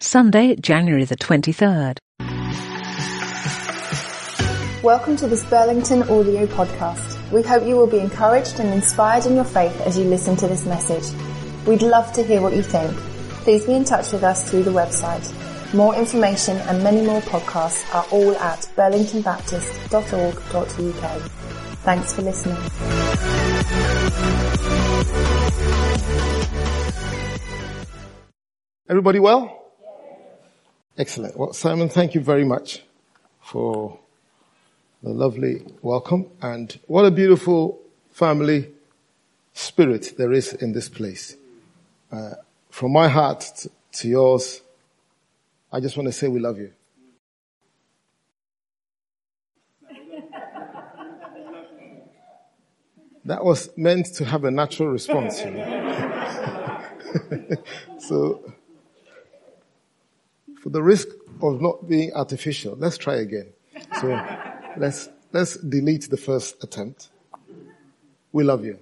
Sunday, 0.00 0.54
January 0.54 1.04
the 1.04 1.16
23rd. 1.16 1.98
Welcome 4.84 5.16
to 5.16 5.26
this 5.26 5.44
Burlington 5.46 6.04
audio 6.04 6.46
podcast. 6.46 7.32
We 7.32 7.42
hope 7.42 7.66
you 7.66 7.74
will 7.74 7.88
be 7.88 7.98
encouraged 7.98 8.60
and 8.60 8.72
inspired 8.72 9.26
in 9.26 9.34
your 9.34 9.42
faith 9.42 9.80
as 9.80 9.98
you 9.98 10.04
listen 10.04 10.36
to 10.36 10.46
this 10.46 10.64
message. 10.64 11.02
We'd 11.66 11.82
love 11.82 12.12
to 12.12 12.22
hear 12.22 12.40
what 12.40 12.54
you 12.54 12.62
think. 12.62 12.96
Please 13.42 13.66
be 13.66 13.74
in 13.74 13.82
touch 13.82 14.12
with 14.12 14.22
us 14.22 14.48
through 14.48 14.62
the 14.62 14.70
website. 14.70 15.34
More 15.74 15.96
information 15.96 16.58
and 16.58 16.84
many 16.84 17.04
more 17.04 17.20
podcasts 17.22 17.92
are 17.92 18.06
all 18.12 18.36
at 18.36 18.60
burlingtonbaptist.org.uk. 18.76 21.22
Thanks 21.82 22.14
for 22.14 22.22
listening. 22.22 22.56
Everybody 28.88 29.18
well? 29.18 29.57
Excellent. 30.98 31.38
Well, 31.38 31.52
Simon, 31.52 31.88
thank 31.88 32.16
you 32.16 32.20
very 32.20 32.44
much 32.44 32.82
for 33.40 34.00
the 35.00 35.10
lovely 35.10 35.62
welcome 35.80 36.26
and 36.42 36.76
what 36.88 37.04
a 37.04 37.12
beautiful 37.12 37.78
family 38.10 38.68
spirit 39.52 40.14
there 40.18 40.32
is 40.32 40.54
in 40.54 40.72
this 40.72 40.88
place. 40.88 41.36
Uh, 42.10 42.32
from 42.70 42.92
my 42.92 43.06
heart 43.06 43.42
to, 43.58 43.70
to 43.92 44.08
yours, 44.08 44.60
I 45.70 45.78
just 45.78 45.96
want 45.96 46.08
to 46.08 46.12
say 46.12 46.26
we 46.26 46.40
love 46.40 46.58
you. 46.58 46.72
That 53.24 53.44
was 53.44 53.70
meant 53.76 54.06
to 54.16 54.24
have 54.24 54.42
a 54.44 54.50
natural 54.50 54.88
response, 54.88 55.44
you 55.44 55.52
know. 55.52 56.82
so, 58.00 58.52
for 60.60 60.70
the 60.70 60.82
risk 60.82 61.08
of 61.42 61.60
not 61.60 61.88
being 61.88 62.12
artificial, 62.14 62.76
let's 62.76 62.98
try 62.98 63.16
again. 63.16 63.48
So, 64.00 64.08
let's, 64.76 65.08
let's 65.32 65.56
delete 65.56 66.10
the 66.10 66.16
first 66.16 66.62
attempt. 66.62 67.08
We 68.32 68.44
love 68.44 68.64
you. 68.64 68.78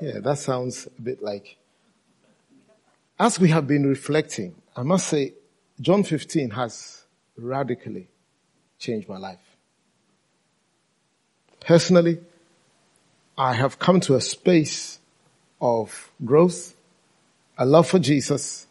Yeah, 0.00 0.20
that 0.20 0.38
sounds 0.38 0.86
a 0.86 1.02
bit 1.02 1.22
like. 1.22 1.56
As 3.18 3.38
we 3.38 3.50
have 3.50 3.66
been 3.66 3.86
reflecting, 3.86 4.54
I 4.74 4.82
must 4.82 5.08
say, 5.08 5.34
John 5.80 6.04
15 6.04 6.50
has 6.50 7.04
radically 7.36 8.08
changed 8.78 9.08
my 9.08 9.18
life. 9.18 9.40
Personally, 11.60 12.18
I 13.36 13.52
have 13.54 13.78
come 13.78 14.00
to 14.00 14.14
a 14.14 14.20
space 14.20 14.98
of 15.60 16.10
growth, 16.24 16.74
a 17.58 17.66
love 17.66 17.88
for 17.88 17.98
Jesus 17.98 18.66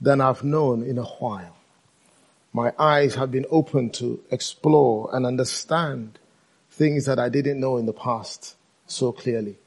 than 0.00 0.20
I've 0.20 0.44
known 0.44 0.82
in 0.82 0.98
a 0.98 1.04
while. 1.04 1.56
My 2.52 2.72
eyes 2.78 3.14
have 3.16 3.30
been 3.30 3.46
opened 3.50 3.94
to 3.94 4.22
explore 4.30 5.10
and 5.12 5.26
understand 5.26 6.18
things 6.70 7.06
that 7.06 7.18
I 7.18 7.28
didn't 7.28 7.60
know 7.60 7.76
in 7.76 7.86
the 7.86 7.92
past 7.92 8.56
so 8.86 9.12
clearly. 9.12 9.58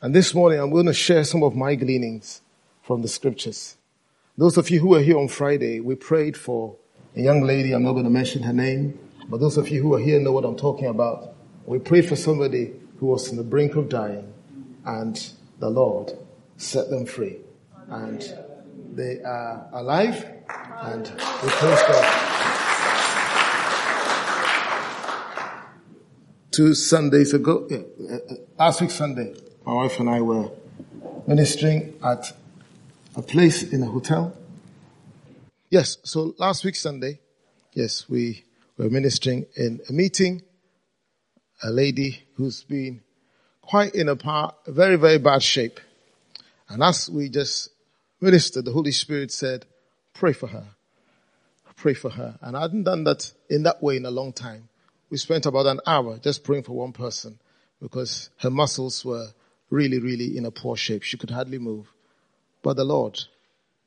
And 0.00 0.14
this 0.14 0.34
morning 0.34 0.60
I'm 0.60 0.70
going 0.70 0.86
to 0.86 0.94
share 0.94 1.24
some 1.24 1.42
of 1.42 1.56
my 1.56 1.74
gleanings 1.74 2.42
from 2.82 3.02
the 3.02 3.08
scriptures. 3.08 3.76
Those 4.38 4.56
of 4.56 4.70
you 4.70 4.80
who 4.80 4.88
were 4.88 5.02
here 5.02 5.18
on 5.18 5.28
Friday, 5.28 5.80
we 5.80 5.94
prayed 5.94 6.36
for 6.36 6.76
a 7.16 7.20
young 7.20 7.42
lady, 7.42 7.72
I'm 7.72 7.82
not 7.82 7.92
going 7.92 8.04
to 8.04 8.10
mention 8.10 8.42
her 8.42 8.52
name, 8.52 8.98
but 9.28 9.40
those 9.40 9.56
of 9.56 9.68
you 9.68 9.82
who 9.82 9.94
are 9.94 9.98
here 9.98 10.20
know 10.20 10.32
what 10.32 10.44
I'm 10.44 10.56
talking 10.56 10.86
about. 10.86 11.34
We 11.64 11.78
prayed 11.78 12.08
for 12.08 12.16
somebody 12.16 12.72
who 12.98 13.06
was 13.06 13.30
on 13.30 13.36
the 13.36 13.42
brink 13.42 13.74
of 13.74 13.88
dying 13.88 14.32
and 14.84 15.30
the 15.58 15.70
Lord 15.70 16.12
set 16.56 16.90
them 16.90 17.06
free. 17.06 17.38
And 17.88 18.22
they 18.94 19.20
are 19.22 19.68
alive 19.72 20.24
and 20.82 21.02
we 21.42 21.48
praise 21.48 21.82
God. 21.82 22.22
Two 26.50 26.74
Sundays 26.74 27.34
ago, 27.34 27.68
uh, 27.70 28.34
last 28.58 28.80
week 28.80 28.90
Sunday, 28.90 29.34
my 29.64 29.74
wife 29.74 30.00
and 30.00 30.08
I 30.08 30.20
were 30.20 30.50
ministering 31.26 31.94
at 32.02 32.32
a 33.14 33.22
place 33.22 33.62
in 33.62 33.82
a 33.82 33.86
hotel. 33.86 34.34
Yes, 35.70 35.98
so 36.04 36.34
last 36.38 36.64
week 36.64 36.76
Sunday, 36.76 37.20
yes, 37.72 38.08
we 38.08 38.44
were 38.78 38.88
ministering 38.88 39.46
in 39.56 39.80
a 39.88 39.92
meeting 39.92 40.42
a 41.62 41.70
lady 41.70 42.22
who's 42.34 42.64
been 42.64 43.02
quite 43.62 43.94
in 43.94 44.08
a 44.08 44.16
very, 44.66 44.96
very 44.96 45.18
bad 45.18 45.42
shape. 45.42 45.80
And 46.68 46.82
as 46.82 47.08
we 47.08 47.28
just 47.28 47.70
ministered, 48.20 48.64
the 48.64 48.72
Holy 48.72 48.92
Spirit 48.92 49.30
said, 49.30 49.66
pray 50.14 50.32
for 50.32 50.48
her. 50.48 50.64
Pray 51.76 51.94
for 51.94 52.10
her. 52.10 52.38
And 52.40 52.56
I 52.56 52.62
hadn't 52.62 52.84
done 52.84 53.04
that 53.04 53.32
in 53.50 53.64
that 53.64 53.82
way 53.82 53.96
in 53.96 54.06
a 54.06 54.10
long 54.10 54.32
time. 54.32 54.68
We 55.10 55.18
spent 55.18 55.46
about 55.46 55.66
an 55.66 55.80
hour 55.86 56.18
just 56.18 56.42
praying 56.42 56.62
for 56.64 56.72
one 56.72 56.92
person 56.92 57.38
because 57.80 58.30
her 58.38 58.50
muscles 58.50 59.04
were 59.04 59.28
really, 59.70 60.00
really 60.00 60.36
in 60.36 60.46
a 60.46 60.50
poor 60.50 60.76
shape. 60.76 61.02
She 61.02 61.18
could 61.18 61.30
hardly 61.30 61.58
move. 61.58 61.92
But 62.62 62.76
the 62.76 62.84
Lord 62.84 63.20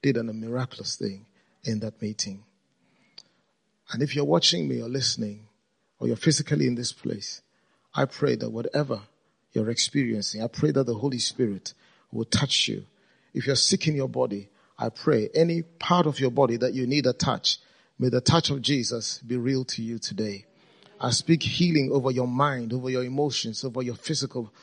did 0.02 0.18
a 0.18 0.24
miraculous 0.24 0.96
thing 0.96 1.26
in 1.64 1.80
that 1.80 2.02
meeting. 2.02 2.44
And 3.92 4.04
if 4.04 4.16
you're 4.16 4.26
watching 4.26 4.68
me 4.68 4.82
or 4.82 4.88
listening, 4.88 5.48
or 6.00 6.08
you're 6.08 6.16
physically 6.16 6.68
in 6.68 6.76
this 6.76 6.92
place, 6.92 7.42
I 7.94 8.06
pray 8.06 8.36
that 8.36 8.52
whatever 8.52 9.02
you're 9.52 9.70
experiencing, 9.70 10.44
I 10.44 10.48
pray 10.48 10.72
that 10.72 10.86
the 10.86 10.94
Holy 10.94 11.20
Spirit 11.20 11.74
will 12.12 12.26
touch 12.26 12.68
you. 12.68 12.86
If 13.34 13.48
you're 13.48 13.56
sick 13.56 13.88
in 13.88 13.96
your 13.96 14.10
body, 14.10 14.50
I 14.78 14.90
pray 14.90 15.30
any 15.34 15.64
part 15.64 16.08
of 16.08 16.20
your 16.20 16.32
body 16.32 16.58
that 16.58 16.74
you 16.74 16.88
need 16.88 17.06
a 17.06 17.14
touch, 17.14 17.58
may 17.98 18.10
the 18.10 18.22
touch 18.22 18.50
of 18.50 18.62
Jesus 18.62 19.20
be 19.20 19.38
real 19.38 19.66
to 19.66 19.84
you 19.84 20.00
today. 20.00 20.46
I 21.02 21.12
speak 21.12 21.44
healing 21.44 21.92
over 21.94 22.12
your 22.12 22.28
mind, 22.28 22.74
over 22.74 22.90
your 22.90 23.04
emotions, 23.04 23.64
over 23.64 23.82
your 23.82 23.96
physical, 23.96 24.54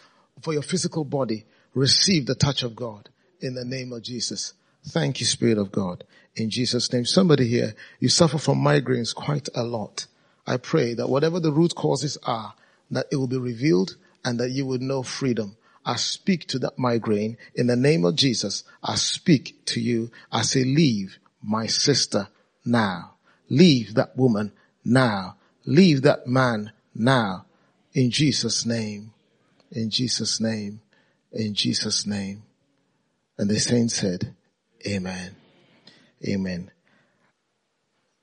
for 0.43 0.53
your 0.53 0.63
physical 0.63 1.05
body. 1.05 1.47
Receive 1.75 2.27
the 2.27 2.35
touch 2.35 2.63
of 2.63 2.77
God 2.77 3.09
in 3.41 3.55
the 3.55 3.65
name 3.65 3.93
of 3.93 4.03
Jesus. 4.03 4.55
Thank 4.87 5.21
you, 5.21 5.27
Spirit 5.27 5.59
of 5.59 5.73
God. 5.73 6.05
In 6.35 6.51
Jesus' 6.51 6.93
name. 6.93 7.05
Somebody 7.05 7.49
here, 7.49 7.75
you 8.01 8.09
suffer 8.09 8.39
from 8.39 8.59
migraines 8.59 9.15
quite 9.15 9.49
a 9.55 9.63
lot. 9.63 10.07
I 10.47 10.59
pray 10.59 10.95
that 10.95 11.09
whatever 11.09 11.41
the 11.41 11.53
root 11.53 11.75
causes 11.75 12.19
are, 12.25 12.55
that 12.91 13.07
it 13.11 13.17
will 13.17 13.27
be 13.27 13.39
revealed 13.39 13.97
and 14.25 14.39
that 14.39 14.51
you 14.51 14.67
would 14.67 14.83
know 14.83 15.03
freedom. 15.03 15.57
I 15.87 15.97
speak 15.97 16.49
to 16.49 16.59
that 16.59 16.79
migraine 16.79 17.39
in 17.55 17.69
the 17.69 17.77
name 17.77 18.05
of 18.05 18.17
Jesus. 18.17 18.65
I 18.83 18.97
speak 18.97 19.65
to 19.67 19.81
you. 19.81 20.11
I 20.33 20.43
say, 20.43 20.65
leave 20.65 21.19
my 21.41 21.69
sister 21.69 22.29
now. 22.65 23.15
Leave 23.49 23.95
that 23.95 24.17
woman 24.17 24.53
now. 24.85 25.37
Leave 25.65 26.03
that 26.03 26.27
man 26.27 26.73
now. 26.93 27.47
In 27.95 28.11
Jesus 28.11 28.67
name. 28.67 29.13
In 29.71 29.89
Jesus 29.89 30.41
name. 30.41 30.81
In 31.33 31.55
Jesus 31.55 32.05
name. 32.05 32.43
And 33.39 33.49
the 33.49 33.61
saint 33.61 33.93
said, 33.93 34.35
Amen. 34.87 35.37
Amen. 36.27 36.71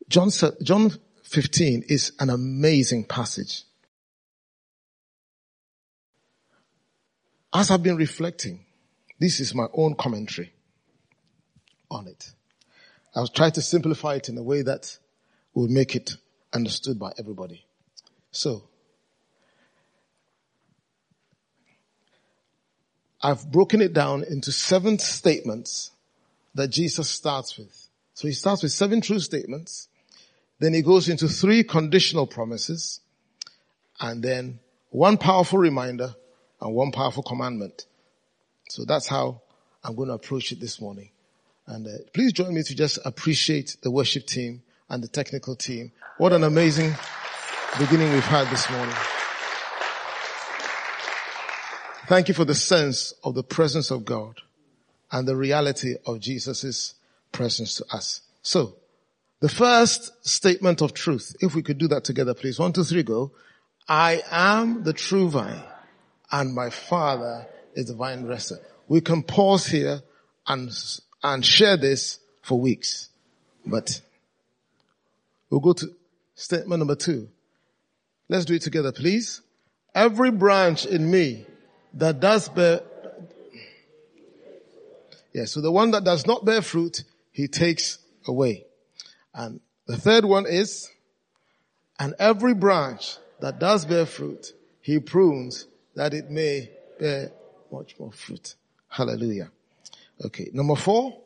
John, 0.10 0.30
John 0.62 0.92
15 1.24 1.86
is 1.88 2.12
an 2.20 2.30
amazing 2.30 3.06
passage. 3.06 3.64
As 7.54 7.70
I've 7.70 7.84
been 7.84 7.98
reflecting, 7.98 8.66
this 9.20 9.40
is 9.40 9.54
my 9.54 9.68
own 9.74 9.94
commentary 9.94 10.54
on 11.92 12.08
it. 12.08 12.32
I'll 13.16 13.28
try 13.28 13.52
to 13.52 13.62
simplify 13.62 14.16
it 14.16 14.28
in 14.28 14.38
a 14.38 14.44
way 14.44 14.64
that 14.64 14.98
will 15.54 15.68
make 15.68 15.96
it 15.96 16.16
understood 16.52 16.98
by 16.98 17.12
everybody. 17.20 17.64
So, 18.32 18.64
I've 23.22 23.50
broken 23.52 23.82
it 23.82 23.94
down 23.94 24.24
into 24.24 24.52
seven 24.52 24.98
statements 24.98 25.92
that 26.56 26.70
Jesus 26.70 27.08
starts 27.08 27.58
with. 27.58 27.88
So 28.16 28.28
he 28.28 28.34
starts 28.34 28.64
with 28.64 28.72
seven 28.72 29.00
true 29.00 29.20
statements. 29.20 29.88
Then 30.60 30.74
he 30.74 30.82
goes 30.82 31.08
into 31.08 31.28
three 31.28 31.64
conditional 31.64 32.28
promises 32.28 33.00
and 34.00 34.22
then 34.24 34.60
one 34.90 35.18
powerful 35.18 35.60
reminder 35.60 36.16
and 36.64 36.74
one 36.74 36.92
powerful 36.92 37.22
commandment. 37.22 37.86
So 38.70 38.86
that's 38.86 39.08
how 39.08 39.42
I'm 39.84 39.96
going 39.96 40.08
to 40.08 40.16
approach 40.16 40.52
it 40.52 40.62
this 40.62 40.80
morning. 40.80 41.10
And 41.68 41.86
uh, 41.86 41.92
please 42.14 42.32
join 42.34 42.54
me 42.54 42.64
to 42.64 42.76
just 42.76 43.00
appreciate 43.06 43.78
the 43.84 43.92
worship 43.92 44.26
team 44.26 44.64
and 44.90 45.04
the 45.04 45.08
technical 45.08 45.56
team. 45.56 45.92
What 46.18 46.32
an 46.32 46.44
amazing 46.44 46.96
beginning 47.78 48.12
we've 48.14 48.24
had 48.24 48.50
this 48.50 48.70
morning. 48.72 48.96
Thank 52.08 52.28
you 52.30 52.34
for 52.34 52.46
the 52.46 52.56
sense 52.56 53.14
of 53.24 53.36
the 53.36 53.44
presence 53.44 53.92
of 53.92 54.06
God 54.06 54.40
and 55.12 55.28
the 55.28 55.36
reality 55.36 55.96
of 56.06 56.20
Jesus' 56.20 56.96
presence 57.32 57.76
to 57.76 57.86
us. 57.94 58.22
So, 58.42 58.76
the 59.40 59.50
first 59.50 60.26
statement 60.26 60.82
of 60.82 60.94
truth, 60.94 61.36
if 61.42 61.56
we 61.56 61.62
could 61.62 61.78
do 61.78 61.90
that 61.90 62.06
together, 62.06 62.34
please. 62.34 62.60
One, 62.60 62.72
two, 62.72 62.86
three, 62.86 63.04
go. 63.04 63.32
I 63.88 64.22
am 64.32 64.84
the 64.84 64.94
true 64.94 65.30
vine 65.30 65.62
and 66.34 66.54
my 66.54 66.72
father 66.72 67.48
is 67.76 67.88
the 67.88 67.94
vine 67.94 68.24
dresser. 68.24 68.60
We 68.88 69.02
can 69.02 69.22
pause 69.22 69.68
here 69.68 70.02
and, 70.48 70.72
and 71.22 71.46
share 71.46 71.78
this 71.78 72.20
for 72.42 72.60
weeks. 72.60 73.10
But 73.66 74.02
we'll 75.50 75.62
go 75.62 75.74
to 75.74 75.88
statement 76.34 76.80
number 76.80 76.96
two. 76.96 77.30
Let's 78.28 78.46
do 78.46 78.56
it 78.56 78.64
together, 78.64 78.92
please. 78.92 79.42
Every 79.94 80.32
branch 80.32 80.88
in 80.88 81.10
me 81.10 81.46
that 81.94 82.20
does 82.20 82.50
bear, 82.50 82.82
yeah, 85.34 85.46
so 85.46 85.62
the 85.62 85.72
one 85.72 85.92
that 85.92 86.04
does 86.04 86.26
not 86.26 86.44
bear 86.44 86.64
fruit, 86.64 87.04
he 87.32 87.48
takes 87.48 88.00
away. 88.28 88.66
And 89.36 89.60
the 89.86 89.98
third 89.98 90.26
one 90.26 90.48
is, 90.48 90.90
and 92.00 92.16
every 92.18 92.56
branch 92.56 93.18
that 93.40 93.60
does 93.60 93.86
bear 93.86 94.08
fruit, 94.08 94.52
he 94.82 95.00
prunes 95.00 95.68
that 95.96 96.14
it 96.14 96.30
may 96.30 96.70
bear 97.00 97.32
much 97.72 97.96
more 98.00 98.12
fruit. 98.12 98.56
Hallelujah. 98.88 99.52
Okay. 100.24 100.50
Number 100.54 100.76
four. 100.76 101.20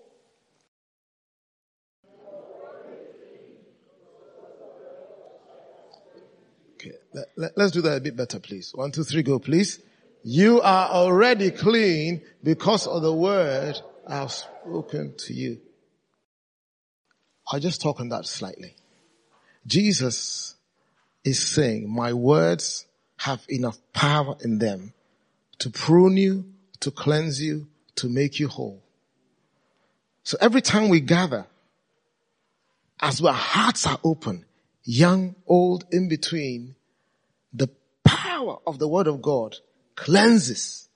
Okay. 6.73 6.93
Let, 7.35 7.57
us 7.57 7.71
do 7.71 7.81
that 7.81 7.97
a 7.97 8.01
bit 8.01 8.15
better, 8.15 8.39
please. 8.39 8.71
One, 8.73 8.91
two, 8.91 9.03
three, 9.03 9.23
go, 9.23 9.39
please. 9.39 9.79
You 10.23 10.61
are 10.61 10.89
already 10.89 11.51
clean 11.51 12.21
because 12.43 12.87
of 12.87 13.01
the 13.01 13.13
word 13.13 13.79
I've 14.05 14.31
spoken 14.31 15.15
to 15.19 15.33
you. 15.33 15.59
I'll 17.49 17.59
just 17.59 17.81
talk 17.81 17.99
on 17.99 18.09
that 18.09 18.25
slightly. 18.25 18.75
Jesus 19.65 20.55
is 21.23 21.45
saying, 21.45 21.93
my 21.93 22.13
words 22.13 22.87
have 23.17 23.43
enough 23.49 23.77
power 23.93 24.35
in 24.43 24.59
them 24.59 24.93
to 25.59 25.69
prune 25.69 26.17
you, 26.17 26.45
to 26.79 26.91
cleanse 26.91 27.41
you, 27.41 27.67
to 27.95 28.07
make 28.07 28.39
you 28.39 28.47
whole. 28.47 28.83
So 30.23 30.37
every 30.39 30.61
time 30.61 30.89
we 30.89 30.99
gather, 30.99 31.47
as 32.99 33.21
our 33.21 33.33
hearts 33.33 33.87
are 33.87 33.99
open, 34.03 34.45
young, 34.83 35.35
old, 35.45 35.85
in 35.91 36.07
between, 36.07 36.75
the 37.53 37.69
power 38.03 38.57
of 38.65 38.79
the 38.79 38.87
word 38.87 39.07
of 39.07 39.21
God 39.21 39.55
cleanses, 39.95 40.89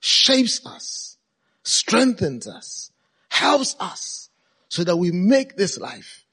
shapes 0.00 0.64
us, 0.66 1.16
strengthens 1.62 2.46
us, 2.46 2.90
helps 3.28 3.76
us 3.80 4.30
so 4.68 4.84
that 4.84 4.96
we 4.96 5.10
make 5.10 5.56
this 5.56 5.78
life 5.78 6.24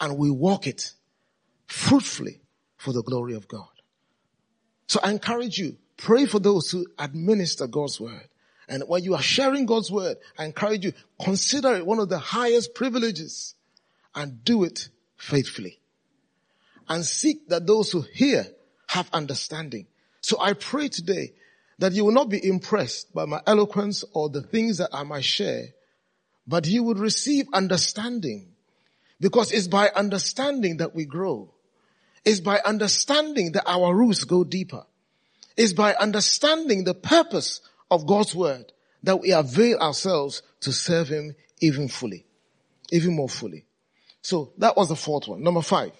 and 0.00 0.16
we 0.16 0.30
walk 0.30 0.66
it 0.66 0.92
fruitfully 1.66 2.40
for 2.76 2.92
the 2.92 3.02
glory 3.02 3.34
of 3.34 3.48
God. 3.48 3.68
So 4.88 5.00
I 5.02 5.10
encourage 5.10 5.58
you, 5.58 5.76
pray 5.96 6.26
for 6.26 6.40
those 6.40 6.70
who 6.70 6.86
administer 6.98 7.66
God's 7.66 8.00
word. 8.00 8.28
And 8.68 8.82
when 8.86 9.04
you 9.04 9.14
are 9.14 9.22
sharing 9.22 9.66
God's 9.66 9.90
word, 9.90 10.16
I 10.38 10.44
encourage 10.44 10.84
you, 10.84 10.92
consider 11.22 11.74
it 11.74 11.86
one 11.86 11.98
of 11.98 12.08
the 12.08 12.18
highest 12.18 12.74
privileges 12.74 13.54
and 14.14 14.42
do 14.44 14.64
it 14.64 14.88
faithfully. 15.16 15.78
And 16.88 17.04
seek 17.04 17.48
that 17.48 17.66
those 17.66 17.92
who 17.92 18.00
hear 18.00 18.46
have 18.88 19.08
understanding. 19.12 19.86
So 20.22 20.40
I 20.40 20.54
pray 20.54 20.88
today 20.88 21.34
that 21.78 21.92
you 21.92 22.04
will 22.04 22.12
not 22.12 22.30
be 22.30 22.46
impressed 22.46 23.14
by 23.14 23.26
my 23.26 23.40
eloquence 23.46 24.04
or 24.12 24.30
the 24.30 24.42
things 24.42 24.78
that 24.78 24.90
I 24.92 25.02
might 25.02 25.24
share, 25.24 25.68
but 26.46 26.66
you 26.66 26.82
would 26.82 26.98
receive 26.98 27.46
understanding 27.52 28.54
because 29.20 29.52
it's 29.52 29.68
by 29.68 29.90
understanding 29.94 30.78
that 30.78 30.94
we 30.94 31.04
grow. 31.04 31.52
It's 32.24 32.40
by 32.40 32.60
understanding 32.64 33.52
that 33.52 33.68
our 33.68 33.94
roots 33.94 34.24
go 34.24 34.44
deeper. 34.44 34.84
It's 35.56 35.72
by 35.72 35.94
understanding 35.94 36.84
the 36.84 36.94
purpose 36.94 37.60
of 37.90 38.06
God's 38.06 38.34
word 38.34 38.72
that 39.02 39.20
we 39.20 39.32
avail 39.32 39.78
ourselves 39.78 40.42
to 40.60 40.72
serve 40.72 41.08
him 41.08 41.34
even 41.60 41.88
fully, 41.88 42.26
even 42.90 43.14
more 43.14 43.28
fully. 43.28 43.64
So 44.22 44.52
that 44.58 44.76
was 44.76 44.88
the 44.88 44.96
fourth 44.96 45.28
one. 45.28 45.42
Number 45.42 45.62
five. 45.62 45.92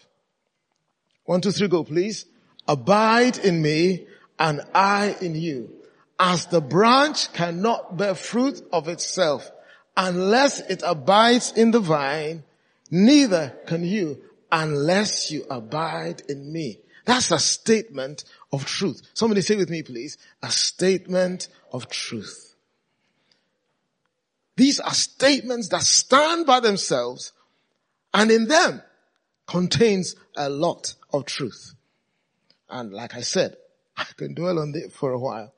One, 1.24 1.40
two, 1.40 1.50
three, 1.50 1.68
go 1.68 1.84
please. 1.84 2.24
Abide 2.66 3.38
in 3.38 3.60
me 3.62 4.06
and 4.38 4.62
I 4.74 5.16
in 5.20 5.34
you. 5.34 5.70
As 6.18 6.46
the 6.46 6.60
branch 6.60 7.32
cannot 7.32 7.96
bear 7.96 8.14
fruit 8.14 8.60
of 8.72 8.88
itself 8.88 9.50
unless 9.96 10.60
it 10.60 10.82
abides 10.84 11.52
in 11.52 11.70
the 11.70 11.80
vine, 11.80 12.44
neither 12.90 13.54
can 13.66 13.84
you 13.84 14.22
unless 14.50 15.30
you 15.30 15.44
abide 15.50 16.22
in 16.28 16.52
me. 16.52 16.80
That's 17.04 17.30
a 17.30 17.38
statement 17.38 18.24
of 18.52 18.66
truth. 18.66 19.00
Somebody 19.14 19.40
say 19.40 19.56
with 19.56 19.70
me, 19.70 19.82
please. 19.82 20.18
A 20.42 20.50
statement 20.50 21.48
of 21.72 21.88
truth. 21.88 22.54
These 24.56 24.80
are 24.80 24.92
statements 24.92 25.68
that 25.68 25.82
stand 25.82 26.44
by 26.44 26.60
themselves 26.60 27.32
and 28.12 28.30
in 28.30 28.48
them 28.48 28.82
contains 29.46 30.16
a 30.36 30.50
lot 30.50 30.94
of 31.12 31.24
truth. 31.24 31.74
And 32.68 32.92
like 32.92 33.14
I 33.14 33.20
said, 33.20 33.56
I 33.96 34.04
can 34.16 34.34
dwell 34.34 34.58
on 34.58 34.72
it 34.74 34.92
for 34.92 35.12
a 35.12 35.18
while, 35.18 35.52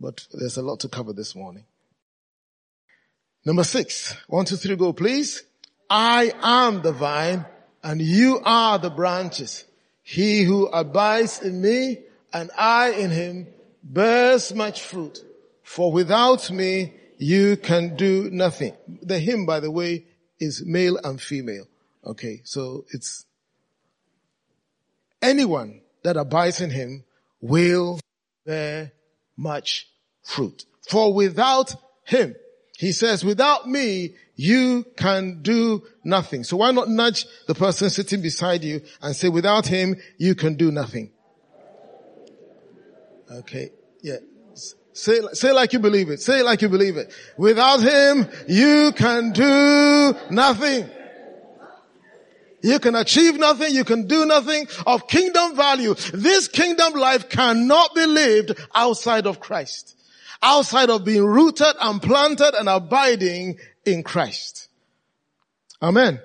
but 0.00 0.26
there's 0.32 0.56
a 0.56 0.62
lot 0.62 0.80
to 0.80 0.88
cover 0.88 1.12
this 1.12 1.34
morning. 1.34 1.64
Number 3.44 3.64
six. 3.64 4.16
One, 4.26 4.46
two, 4.46 4.56
three, 4.56 4.76
go 4.76 4.92
please. 4.92 5.42
I 5.90 6.32
am 6.42 6.80
the 6.80 6.92
vine 6.92 7.44
and 7.84 8.00
you 8.00 8.40
are 8.44 8.78
the 8.78 8.90
branches. 8.90 9.64
He 10.02 10.42
who 10.42 10.66
abides 10.66 11.40
in 11.40 11.60
me 11.60 11.98
and 12.32 12.50
I 12.56 12.92
in 12.92 13.10
him 13.10 13.46
bears 13.82 14.54
much 14.54 14.82
fruit. 14.82 15.22
For 15.62 15.92
without 15.92 16.50
me, 16.50 16.94
you 17.18 17.56
can 17.56 17.94
do 17.94 18.30
nothing. 18.30 18.74
The 19.02 19.18
hymn, 19.18 19.46
by 19.46 19.60
the 19.60 19.70
way, 19.70 20.06
is 20.40 20.64
male 20.64 20.98
and 21.04 21.20
female. 21.20 21.66
Okay. 22.04 22.40
So 22.44 22.86
it's 22.90 23.26
anyone 25.22 25.82
that 26.02 26.16
abides 26.16 26.60
in 26.60 26.70
him 26.70 27.04
will 27.40 28.00
bear 28.46 28.92
much 29.36 29.88
fruit. 30.22 30.64
For 30.88 31.12
without 31.12 31.76
him, 32.04 32.34
he 32.76 32.92
says, 32.92 33.24
without 33.24 33.68
me, 33.68 34.14
you 34.36 34.84
can 34.96 35.42
do 35.42 35.84
nothing. 36.02 36.44
So 36.44 36.56
why 36.56 36.72
not 36.72 36.88
nudge 36.88 37.26
the 37.46 37.54
person 37.54 37.90
sitting 37.90 38.20
beside 38.20 38.64
you 38.64 38.82
and 39.00 39.14
say, 39.14 39.28
without 39.28 39.66
him, 39.66 39.96
you 40.18 40.34
can 40.34 40.56
do 40.56 40.70
nothing. 40.70 41.12
Okay. 43.30 43.70
Yeah. 44.02 44.16
Say, 44.92 45.20
say 45.32 45.52
like 45.52 45.72
you 45.72 45.80
believe 45.80 46.08
it. 46.08 46.20
Say 46.20 46.42
like 46.42 46.62
you 46.62 46.68
believe 46.68 46.96
it. 46.96 47.12
Without 47.36 47.80
him, 47.80 48.28
you 48.48 48.92
can 48.92 49.32
do 49.32 50.14
nothing. 50.30 50.88
You 52.62 52.78
can 52.78 52.94
achieve 52.94 53.38
nothing. 53.38 53.74
You 53.74 53.84
can 53.84 54.06
do 54.06 54.24
nothing 54.24 54.66
of 54.86 55.06
kingdom 55.06 55.54
value. 55.56 55.94
This 56.12 56.48
kingdom 56.48 56.94
life 56.94 57.28
cannot 57.28 57.94
be 57.94 58.06
lived 58.06 58.58
outside 58.74 59.26
of 59.26 59.38
Christ. 59.38 59.96
Outside 60.42 60.90
of 60.90 61.04
being 61.04 61.24
rooted 61.24 61.74
and 61.80 62.00
planted 62.00 62.54
and 62.54 62.68
abiding 62.68 63.58
in 63.84 64.02
Christ. 64.02 64.68
Amen. 65.82 66.20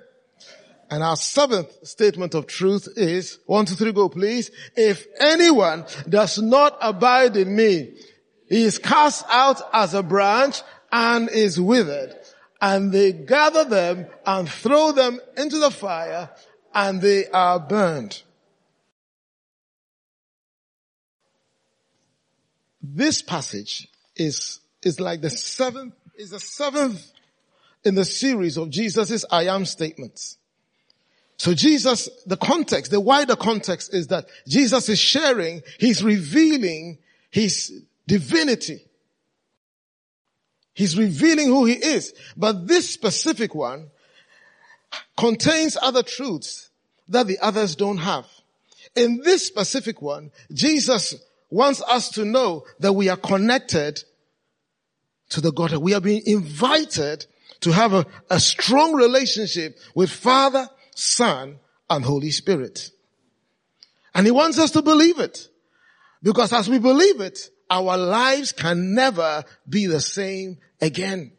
And 0.92 1.04
our 1.04 1.16
seventh 1.16 1.88
statement 1.88 2.34
of 2.34 2.48
truth 2.48 2.88
is, 2.96 3.40
one, 3.46 3.66
two, 3.66 3.76
three, 3.76 3.92
go 3.92 4.10
please. 4.10 4.50
If 4.76 5.06
anyone 5.20 5.86
does 6.08 6.40
not 6.40 6.78
abide 6.82 7.38
in 7.38 7.56
me, 7.56 7.94
he 8.48 8.64
is 8.64 8.80
cast 8.80 9.26
out 9.30 9.62
as 9.72 9.94
a 9.94 10.02
branch 10.02 10.62
and 10.92 11.30
is 11.30 11.62
withered. 11.62 12.16
And 12.60 12.92
they 12.92 13.14
gather 13.14 13.66
them 13.66 14.08
and 14.26 14.50
throw 14.50 14.92
them 14.92 15.20
into 15.38 15.60
the 15.60 15.72
fire 15.72 16.32
and 16.74 17.02
they 17.02 17.28
are 17.28 17.60
burned. 17.60 18.22
This 22.82 23.22
passage 23.22 23.88
is, 24.16 24.60
is 24.82 25.00
like 25.00 25.22
the 25.22 25.30
seventh, 25.30 25.94
is 26.18 26.32
the 26.32 26.40
seventh 26.40 27.12
in 27.84 27.96
the 27.96 28.06
series 28.06 28.58
of 28.58 28.70
Jesus' 28.70 29.26
I 29.32 29.44
am 29.48 29.66
statements. 29.66 30.38
So 31.38 31.54
Jesus, 31.54 32.10
the 32.26 32.36
context, 32.36 32.92
the 32.92 33.00
wider 33.00 33.36
context 33.36 33.94
is 33.94 34.08
that 34.08 34.28
Jesus 34.48 34.90
is 34.90 35.00
sharing, 35.00 35.62
he's 35.80 36.04
revealing 36.04 36.98
his 37.32 37.84
divinity. 38.08 38.86
He's 40.74 40.98
revealing 40.98 41.48
who 41.48 41.66
he 41.66 41.74
is. 41.74 42.14
But 42.36 42.68
this 42.68 42.90
specific 42.90 43.56
one 43.56 43.90
contains 45.18 45.78
other 45.82 46.04
truths 46.04 46.70
that 47.08 47.28
the 47.28 47.40
others 47.40 47.76
don't 47.76 47.98
have. 47.98 48.26
In 48.96 49.22
this 49.24 49.46
specific 49.46 50.02
one, 50.02 50.32
Jesus 50.52 51.16
wants 51.50 51.82
us 51.82 52.10
to 52.12 52.26
know 52.26 52.66
that 52.80 52.94
we 52.94 53.10
are 53.10 53.18
connected 53.18 54.04
to 55.30 55.42
the 55.42 55.52
Godhead. 55.52 55.80
We 55.80 55.94
are 55.94 56.02
being 56.02 56.24
invited 56.26 57.26
to 57.62 57.72
have 57.72 57.94
a, 57.94 58.06
a 58.30 58.40
strong 58.40 58.94
relationship 58.94 59.78
with 59.96 60.10
Father, 60.10 60.70
Son, 60.96 61.60
and 61.90 62.06
Holy 62.06 62.32
Spirit. 62.32 62.92
And 64.14 64.26
He 64.26 64.32
wants 64.32 64.60
us 64.60 64.72
to 64.72 64.82
believe 64.82 65.20
it. 65.20 65.50
Because 66.22 66.52
as 66.52 66.70
we 66.70 66.80
believe 66.80 67.22
it, 67.22 67.50
our 67.70 67.98
lives 67.98 68.52
can 68.52 68.94
never 68.94 69.44
be 69.68 69.86
the 69.86 70.02
same 70.02 70.58
again. 70.82 71.32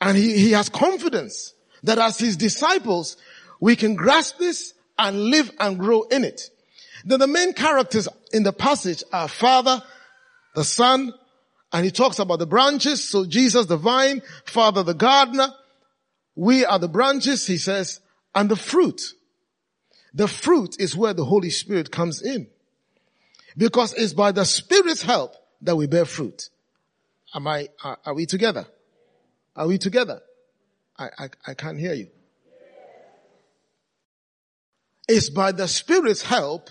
And 0.00 0.16
he, 0.16 0.36
he 0.36 0.52
has 0.52 0.68
confidence 0.68 1.54
that 1.82 1.98
as 1.98 2.18
his 2.18 2.36
disciples, 2.36 3.16
we 3.60 3.76
can 3.76 3.94
grasp 3.94 4.38
this 4.38 4.74
and 4.98 5.18
live 5.18 5.50
and 5.58 5.78
grow 5.78 6.02
in 6.02 6.24
it. 6.24 6.50
Then 7.04 7.20
the 7.20 7.26
main 7.26 7.54
characters 7.54 8.08
in 8.32 8.42
the 8.42 8.52
passage 8.52 9.02
are 9.12 9.28
Father, 9.28 9.82
the 10.54 10.64
Son, 10.64 11.12
and 11.72 11.84
he 11.84 11.90
talks 11.90 12.18
about 12.18 12.38
the 12.38 12.46
branches. 12.46 13.02
So 13.02 13.26
Jesus, 13.26 13.66
the 13.66 13.76
vine, 13.76 14.22
Father, 14.44 14.82
the 14.82 14.94
gardener. 14.94 15.48
We 16.34 16.64
are 16.64 16.78
the 16.78 16.88
branches, 16.88 17.46
he 17.46 17.58
says, 17.58 18.00
and 18.34 18.48
the 18.48 18.56
fruit. 18.56 19.14
The 20.14 20.28
fruit 20.28 20.76
is 20.78 20.96
where 20.96 21.14
the 21.14 21.24
Holy 21.24 21.50
Spirit 21.50 21.90
comes 21.90 22.22
in. 22.22 22.48
Because 23.56 23.94
it's 23.94 24.12
by 24.12 24.32
the 24.32 24.44
Spirit's 24.44 25.02
help 25.02 25.34
that 25.62 25.76
we 25.76 25.86
bear 25.86 26.04
fruit. 26.04 26.50
Am 27.34 27.46
I, 27.46 27.68
are, 27.82 27.98
are 28.04 28.14
we 28.14 28.26
together? 28.26 28.66
Are 29.54 29.66
we 29.66 29.78
together? 29.78 30.20
I, 30.98 31.08
I, 31.18 31.28
I 31.46 31.54
can't 31.54 31.78
hear 31.78 31.94
you. 31.94 32.08
It's 35.08 35.30
by 35.30 35.52
the 35.52 35.68
Spirit's 35.68 36.22
help, 36.22 36.70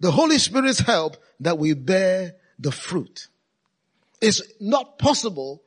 the 0.00 0.10
Holy 0.10 0.38
Spirit's 0.38 0.78
help, 0.80 1.16
that 1.40 1.58
we 1.58 1.74
bear 1.74 2.36
the 2.58 2.72
fruit. 2.72 3.28
It's 4.24 4.40
not 4.58 4.98
possible 4.98 5.62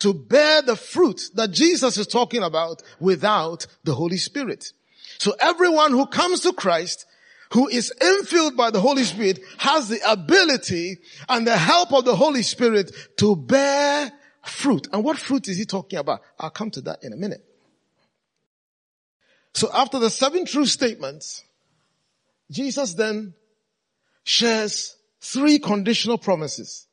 to 0.00 0.12
bear 0.12 0.60
the 0.60 0.76
fruit 0.76 1.30
that 1.34 1.50
Jesus 1.50 1.96
is 1.96 2.06
talking 2.06 2.42
about 2.42 2.82
without 3.00 3.66
the 3.84 3.94
Holy 3.94 4.18
Spirit. 4.18 4.72
So 5.16 5.34
everyone 5.40 5.92
who 5.92 6.06
comes 6.06 6.40
to 6.40 6.52
Christ, 6.52 7.06
who 7.52 7.68
is 7.68 7.90
infilled 8.00 8.54
by 8.54 8.70
the 8.70 8.80
Holy 8.80 9.04
Spirit, 9.04 9.40
has 9.56 9.88
the 9.88 10.00
ability 10.06 10.98
and 11.26 11.46
the 11.46 11.56
help 11.56 11.94
of 11.94 12.04
the 12.04 12.14
Holy 12.14 12.42
Spirit 12.42 12.92
to 13.16 13.34
bear 13.34 14.12
fruit. 14.44 14.88
And 14.92 15.04
what 15.04 15.16
fruit 15.16 15.48
is 15.48 15.56
he 15.56 15.64
talking 15.64 15.98
about? 15.98 16.20
I'll 16.38 16.50
come 16.50 16.70
to 16.72 16.82
that 16.82 17.02
in 17.02 17.14
a 17.14 17.16
minute. 17.16 17.42
So 19.54 19.70
after 19.72 19.98
the 19.98 20.10
seven 20.10 20.44
true 20.44 20.66
statements, 20.66 21.44
Jesus 22.50 22.92
then 22.92 23.32
shares 24.24 24.96
three 25.20 25.58
conditional 25.58 26.18
promises. 26.18 26.86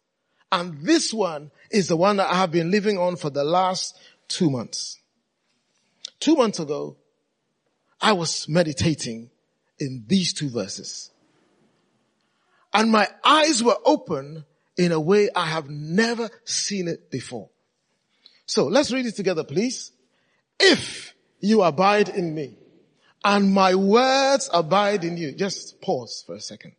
And 0.51 0.81
this 0.81 1.13
one 1.13 1.51
is 1.69 1.87
the 1.87 1.97
one 1.97 2.17
that 2.17 2.31
I 2.31 2.35
have 2.35 2.51
been 2.51 2.71
living 2.71 2.97
on 2.97 3.15
for 3.15 3.29
the 3.29 3.43
last 3.43 3.97
two 4.27 4.49
months. 4.49 4.97
Two 6.19 6.35
months 6.35 6.59
ago, 6.59 6.97
I 8.01 8.13
was 8.13 8.49
meditating 8.49 9.29
in 9.79 10.05
these 10.07 10.33
two 10.33 10.49
verses. 10.49 11.11
And 12.73 12.91
my 12.91 13.07
eyes 13.23 13.63
were 13.63 13.77
open 13.85 14.45
in 14.77 14.91
a 14.91 14.99
way 14.99 15.29
I 15.35 15.45
have 15.45 15.69
never 15.69 16.29
seen 16.45 16.87
it 16.87 17.11
before. 17.11 17.49
So 18.45 18.65
let's 18.65 18.91
read 18.91 19.05
it 19.05 19.15
together, 19.15 19.43
please. 19.43 19.91
If 20.59 21.13
you 21.39 21.61
abide 21.63 22.09
in 22.09 22.33
me 22.33 22.57
and 23.23 23.53
my 23.53 23.75
words 23.75 24.49
abide 24.53 25.03
in 25.03 25.17
you. 25.17 25.33
Just 25.33 25.81
pause 25.81 26.23
for 26.25 26.35
a 26.35 26.41
second. 26.41 26.73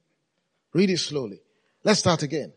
Read 0.72 0.90
it 0.90 0.98
slowly. 0.98 1.40
Let's 1.84 2.00
start 2.00 2.22
again. 2.22 2.52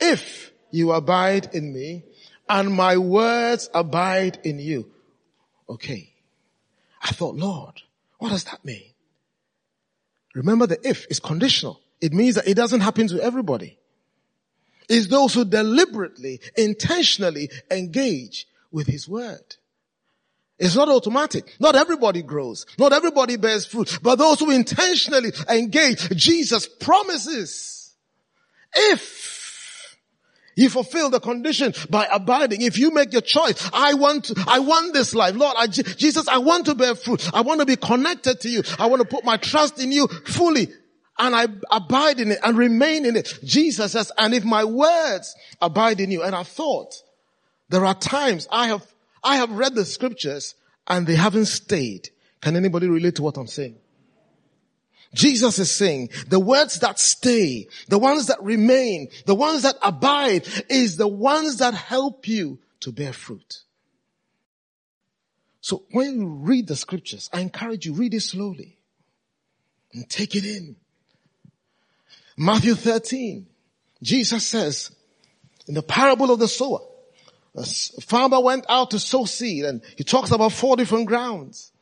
If 0.00 0.52
you 0.70 0.92
abide 0.92 1.54
in 1.54 1.72
me 1.72 2.04
and 2.48 2.72
my 2.72 2.96
words 2.96 3.70
abide 3.72 4.38
in 4.44 4.58
you. 4.58 4.90
Okay. 5.68 6.12
I 7.00 7.08
thought, 7.08 7.36
Lord, 7.36 7.80
what 8.18 8.30
does 8.30 8.44
that 8.44 8.64
mean? 8.64 8.92
Remember 10.34 10.66
the 10.66 10.78
if 10.86 11.06
is 11.10 11.20
conditional. 11.20 11.80
It 12.00 12.12
means 12.12 12.34
that 12.34 12.48
it 12.48 12.54
doesn't 12.54 12.80
happen 12.80 13.06
to 13.08 13.22
everybody. 13.22 13.78
It's 14.88 15.06
those 15.06 15.32
who 15.32 15.44
deliberately, 15.44 16.40
intentionally 16.56 17.50
engage 17.70 18.46
with 18.70 18.86
his 18.86 19.08
word. 19.08 19.56
It's 20.58 20.76
not 20.76 20.88
automatic. 20.88 21.56
Not 21.58 21.76
everybody 21.76 22.22
grows. 22.22 22.66
Not 22.78 22.92
everybody 22.92 23.36
bears 23.36 23.66
fruit. 23.66 23.98
But 24.02 24.16
those 24.16 24.40
who 24.40 24.50
intentionally 24.50 25.32
engage 25.48 26.08
Jesus 26.10 26.66
promises. 26.66 27.94
If 28.74 29.33
you 30.56 30.70
fulfill 30.70 31.10
the 31.10 31.20
condition 31.20 31.74
by 31.90 32.08
abiding. 32.12 32.62
If 32.62 32.78
you 32.78 32.92
make 32.92 33.12
your 33.12 33.22
choice, 33.22 33.68
I 33.72 33.94
want 33.94 34.26
to, 34.26 34.44
I 34.46 34.60
want 34.60 34.94
this 34.94 35.14
life. 35.14 35.34
Lord, 35.34 35.54
I, 35.58 35.66
Jesus, 35.66 36.28
I 36.28 36.38
want 36.38 36.66
to 36.66 36.74
bear 36.74 36.94
fruit. 36.94 37.28
I 37.34 37.40
want 37.40 37.60
to 37.60 37.66
be 37.66 37.76
connected 37.76 38.40
to 38.40 38.48
you. 38.48 38.62
I 38.78 38.86
want 38.86 39.02
to 39.02 39.08
put 39.08 39.24
my 39.24 39.36
trust 39.36 39.82
in 39.82 39.92
you 39.92 40.06
fully. 40.08 40.68
And 41.18 41.34
I 41.34 41.46
abide 41.70 42.18
in 42.18 42.32
it 42.32 42.38
and 42.42 42.58
remain 42.58 43.06
in 43.06 43.16
it. 43.16 43.38
Jesus 43.44 43.92
says, 43.92 44.10
and 44.18 44.34
if 44.34 44.44
my 44.44 44.64
words 44.64 45.36
abide 45.60 46.00
in 46.00 46.10
you, 46.10 46.22
and 46.22 46.34
I 46.34 46.42
thought, 46.42 46.94
there 47.68 47.84
are 47.84 47.94
times 47.94 48.48
I 48.50 48.68
have, 48.68 48.84
I 49.22 49.36
have 49.36 49.50
read 49.50 49.74
the 49.74 49.84
scriptures 49.84 50.54
and 50.86 51.06
they 51.06 51.14
haven't 51.14 51.46
stayed. 51.46 52.10
Can 52.40 52.56
anybody 52.56 52.88
relate 52.88 53.16
to 53.16 53.22
what 53.22 53.36
I'm 53.36 53.46
saying? 53.46 53.76
Jesus 55.14 55.58
is 55.58 55.70
saying 55.70 56.10
the 56.28 56.40
words 56.40 56.80
that 56.80 56.98
stay, 56.98 57.68
the 57.88 57.98
ones 57.98 58.26
that 58.26 58.42
remain, 58.42 59.08
the 59.26 59.34
ones 59.34 59.62
that 59.62 59.76
abide 59.80 60.46
is 60.68 60.96
the 60.96 61.08
ones 61.08 61.58
that 61.58 61.72
help 61.74 62.28
you 62.28 62.58
to 62.80 62.92
bear 62.92 63.12
fruit. 63.12 63.62
So 65.60 65.84
when 65.92 66.20
you 66.20 66.26
read 66.26 66.66
the 66.66 66.76
scriptures, 66.76 67.30
I 67.32 67.40
encourage 67.40 67.86
you, 67.86 67.94
read 67.94 68.12
it 68.12 68.20
slowly 68.20 68.76
and 69.94 70.08
take 70.10 70.34
it 70.34 70.44
in. 70.44 70.76
Matthew 72.36 72.74
13, 72.74 73.46
Jesus 74.02 74.46
says 74.46 74.90
in 75.66 75.74
the 75.74 75.82
parable 75.82 76.30
of 76.30 76.38
the 76.38 76.48
sower, 76.48 76.80
a 77.56 77.64
farmer 77.64 78.40
went 78.40 78.66
out 78.68 78.90
to 78.90 78.98
sow 78.98 79.24
seed 79.24 79.64
and 79.64 79.80
he 79.96 80.02
talks 80.04 80.32
about 80.32 80.52
four 80.52 80.76
different 80.76 81.06
grounds. 81.06 81.72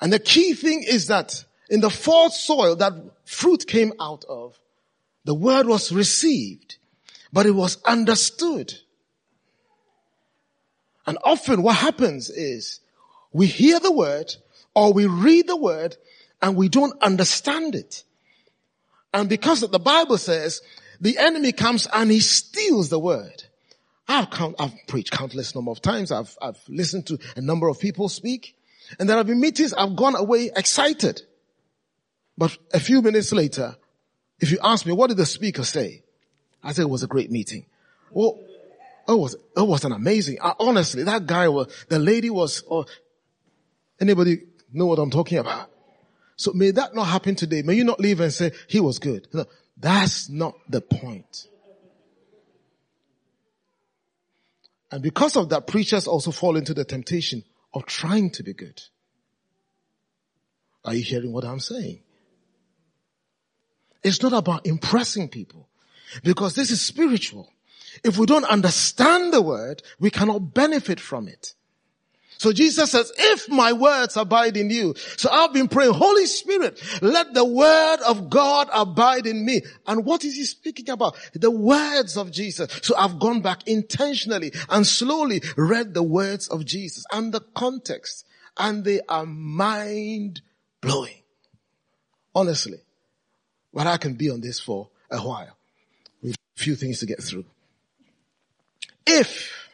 And 0.00 0.12
the 0.12 0.20
key 0.20 0.54
thing 0.54 0.84
is 0.86 1.08
that 1.08 1.44
in 1.72 1.80
the 1.80 1.88
fourth 1.88 2.34
soil 2.34 2.76
that 2.76 2.92
fruit 3.24 3.66
came 3.66 3.94
out 3.98 4.26
of, 4.28 4.58
the 5.24 5.32
word 5.32 5.66
was 5.66 5.90
received, 5.90 6.76
but 7.32 7.46
it 7.46 7.52
was 7.52 7.82
understood. 7.84 8.74
And 11.06 11.16
often 11.24 11.62
what 11.62 11.76
happens 11.76 12.28
is 12.28 12.80
we 13.32 13.46
hear 13.46 13.80
the 13.80 13.90
word 13.90 14.34
or 14.74 14.92
we 14.92 15.06
read 15.06 15.46
the 15.46 15.56
word 15.56 15.96
and 16.42 16.56
we 16.56 16.68
don't 16.68 17.02
understand 17.02 17.74
it. 17.74 18.04
And 19.14 19.30
because 19.30 19.60
the 19.60 19.78
Bible 19.78 20.18
says 20.18 20.60
the 21.00 21.16
enemy 21.16 21.52
comes 21.52 21.88
and 21.90 22.10
he 22.10 22.20
steals 22.20 22.90
the 22.90 22.98
word. 22.98 23.44
I've, 24.06 24.28
count, 24.28 24.56
I've 24.58 24.74
preached 24.88 25.10
countless 25.10 25.54
number 25.54 25.70
of 25.70 25.80
times. 25.80 26.12
I've, 26.12 26.36
I've 26.42 26.60
listened 26.68 27.06
to 27.06 27.18
a 27.34 27.40
number 27.40 27.68
of 27.68 27.80
people 27.80 28.10
speak 28.10 28.58
and 28.98 29.08
there 29.08 29.16
have 29.16 29.26
been 29.26 29.40
meetings 29.40 29.72
I've 29.72 29.96
gone 29.96 30.16
away 30.16 30.50
excited. 30.54 31.22
But 32.36 32.56
a 32.72 32.80
few 32.80 33.02
minutes 33.02 33.32
later, 33.32 33.76
if 34.40 34.50
you 34.50 34.58
ask 34.62 34.86
me, 34.86 34.92
what 34.92 35.08
did 35.08 35.16
the 35.16 35.26
speaker 35.26 35.64
say? 35.64 36.02
I 36.62 36.72
said 36.72 36.82
it 36.82 36.90
was 36.90 37.02
a 37.02 37.08
great 37.08 37.30
meeting. 37.30 37.66
Well, 38.10 38.38
it 39.08 39.12
was, 39.12 39.34
it 39.34 39.66
was 39.66 39.84
an 39.84 39.92
amazing, 39.92 40.38
uh, 40.40 40.54
honestly, 40.58 41.02
that 41.04 41.26
guy 41.26 41.48
was, 41.48 41.72
the 41.88 41.98
lady 41.98 42.30
was, 42.30 42.62
oh, 42.70 42.86
anybody 44.00 44.42
know 44.72 44.86
what 44.86 44.98
I'm 44.98 45.10
talking 45.10 45.38
about? 45.38 45.70
So 46.36 46.52
may 46.52 46.70
that 46.72 46.94
not 46.94 47.04
happen 47.04 47.34
today. 47.34 47.62
May 47.62 47.74
you 47.74 47.84
not 47.84 48.00
leave 48.00 48.20
and 48.20 48.32
say, 48.32 48.52
he 48.68 48.80
was 48.80 48.98
good. 48.98 49.28
No, 49.32 49.44
that's 49.76 50.28
not 50.28 50.54
the 50.68 50.80
point. 50.80 51.46
And 54.90 55.02
because 55.02 55.36
of 55.36 55.48
that, 55.50 55.66
preachers 55.66 56.06
also 56.06 56.30
fall 56.30 56.56
into 56.56 56.74
the 56.74 56.84
temptation 56.84 57.44
of 57.72 57.86
trying 57.86 58.30
to 58.30 58.42
be 58.42 58.52
good. 58.52 58.82
Are 60.84 60.94
you 60.94 61.02
hearing 61.02 61.32
what 61.32 61.44
I'm 61.44 61.60
saying? 61.60 62.00
It's 64.02 64.22
not 64.22 64.32
about 64.32 64.66
impressing 64.66 65.28
people 65.28 65.68
because 66.22 66.54
this 66.54 66.70
is 66.70 66.80
spiritual. 66.80 67.48
If 68.04 68.18
we 68.18 68.26
don't 68.26 68.44
understand 68.44 69.32
the 69.32 69.42
word, 69.42 69.82
we 70.00 70.10
cannot 70.10 70.54
benefit 70.54 70.98
from 70.98 71.28
it. 71.28 71.54
So 72.42 72.52
Jesus 72.52 72.90
says, 72.90 73.12
if 73.16 73.48
my 73.48 73.72
words 73.72 74.16
abide 74.16 74.56
in 74.56 74.68
you. 74.68 74.94
So 75.16 75.30
I've 75.30 75.52
been 75.52 75.68
praying, 75.68 75.94
Holy 75.94 76.26
Spirit, 76.26 76.82
let 77.00 77.34
the 77.34 77.44
word 77.44 77.98
of 78.04 78.30
God 78.30 78.68
abide 78.74 79.28
in 79.28 79.46
me. 79.46 79.62
And 79.86 80.04
what 80.04 80.24
is 80.24 80.34
he 80.34 80.44
speaking 80.44 80.90
about? 80.90 81.16
The 81.34 81.52
words 81.52 82.16
of 82.16 82.32
Jesus. 82.32 82.80
So 82.82 82.96
I've 82.96 83.20
gone 83.20 83.42
back 83.42 83.68
intentionally 83.68 84.52
and 84.68 84.84
slowly 84.84 85.40
read 85.56 85.94
the 85.94 86.02
words 86.02 86.48
of 86.48 86.64
Jesus 86.64 87.04
and 87.12 87.32
the 87.32 87.42
context 87.54 88.26
and 88.56 88.84
they 88.84 89.00
are 89.08 89.24
mind 89.24 90.40
blowing. 90.80 91.22
Honestly. 92.34 92.78
But 93.72 93.86
I 93.86 93.96
can 93.96 94.14
be 94.14 94.30
on 94.30 94.40
this 94.40 94.60
for 94.60 94.88
a 95.10 95.18
while 95.18 95.56
with 96.22 96.34
a 96.34 96.60
few 96.60 96.74
things 96.74 97.00
to 97.00 97.06
get 97.06 97.22
through. 97.22 97.44
If 99.06 99.68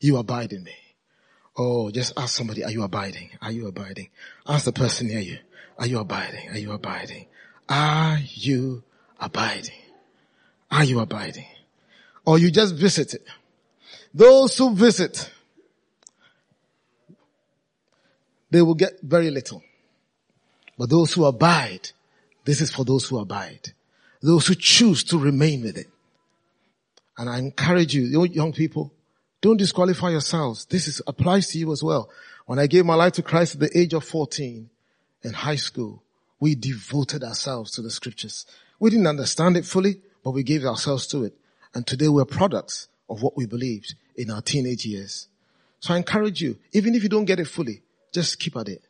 you 0.00 0.16
abide 0.16 0.52
in 0.52 0.64
me, 0.64 0.74
oh, 1.56 1.90
just 1.90 2.12
ask 2.16 2.34
somebody, 2.34 2.64
are 2.64 2.70
you 2.70 2.82
abiding? 2.82 3.30
Are 3.40 3.52
you 3.52 3.68
abiding? 3.68 4.08
Ask 4.46 4.64
the 4.64 4.72
person 4.72 5.08
near 5.08 5.20
you, 5.20 5.38
are 5.78 5.86
you 5.86 5.98
abiding? 5.98 6.48
Are 6.50 6.58
you 6.58 6.72
abiding? 6.72 7.26
Are 7.68 8.18
you 8.34 8.82
abiding? 9.20 9.74
Are 10.70 10.84
you 10.84 11.00
abiding? 11.00 11.46
Or 12.24 12.38
you 12.38 12.50
just 12.50 12.74
visit 12.74 13.14
it. 13.14 13.26
Those 14.14 14.56
who 14.56 14.74
visit, 14.74 15.30
they 18.50 18.62
will 18.62 18.74
get 18.74 19.00
very 19.02 19.30
little. 19.30 19.62
But 20.78 20.90
those 20.90 21.12
who 21.12 21.24
abide, 21.24 21.90
this 22.44 22.60
is 22.60 22.70
for 22.70 22.84
those 22.84 23.06
who 23.08 23.18
abide. 23.18 23.72
Those 24.20 24.46
who 24.46 24.54
choose 24.54 25.04
to 25.04 25.18
remain 25.18 25.62
with 25.62 25.76
it. 25.76 25.88
And 27.18 27.28
I 27.28 27.38
encourage 27.38 27.94
you, 27.94 28.24
young 28.24 28.52
people, 28.52 28.92
don't 29.40 29.56
disqualify 29.56 30.10
yourselves. 30.10 30.64
This 30.66 30.88
is, 30.88 31.02
applies 31.06 31.48
to 31.48 31.58
you 31.58 31.72
as 31.72 31.82
well. 31.82 32.08
When 32.46 32.58
I 32.58 32.66
gave 32.66 32.84
my 32.84 32.94
life 32.94 33.14
to 33.14 33.22
Christ 33.22 33.54
at 33.54 33.60
the 33.60 33.78
age 33.78 33.92
of 33.92 34.04
14 34.04 34.70
in 35.22 35.32
high 35.32 35.56
school, 35.56 36.02
we 36.40 36.54
devoted 36.54 37.22
ourselves 37.22 37.72
to 37.72 37.82
the 37.82 37.90
scriptures. 37.90 38.46
We 38.78 38.90
didn't 38.90 39.06
understand 39.06 39.56
it 39.56 39.64
fully, 39.64 40.00
but 40.24 40.30
we 40.30 40.42
gave 40.42 40.64
ourselves 40.64 41.06
to 41.08 41.24
it. 41.24 41.34
And 41.74 41.86
today 41.86 42.08
we're 42.08 42.24
products 42.24 42.88
of 43.08 43.22
what 43.22 43.36
we 43.36 43.46
believed 43.46 43.94
in 44.16 44.30
our 44.30 44.42
teenage 44.42 44.84
years. 44.86 45.28
So 45.80 45.94
I 45.94 45.96
encourage 45.96 46.40
you, 46.40 46.58
even 46.72 46.94
if 46.94 47.02
you 47.02 47.08
don't 47.08 47.24
get 47.24 47.40
it 47.40 47.48
fully, 47.48 47.82
just 48.12 48.38
keep 48.38 48.56
at 48.56 48.68
it. 48.68 48.82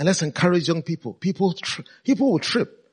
And 0.00 0.06
let's 0.06 0.22
encourage 0.22 0.66
young 0.66 0.80
people. 0.80 1.12
People, 1.12 1.52
tri- 1.52 1.84
people 2.04 2.32
will 2.32 2.38
trip, 2.38 2.88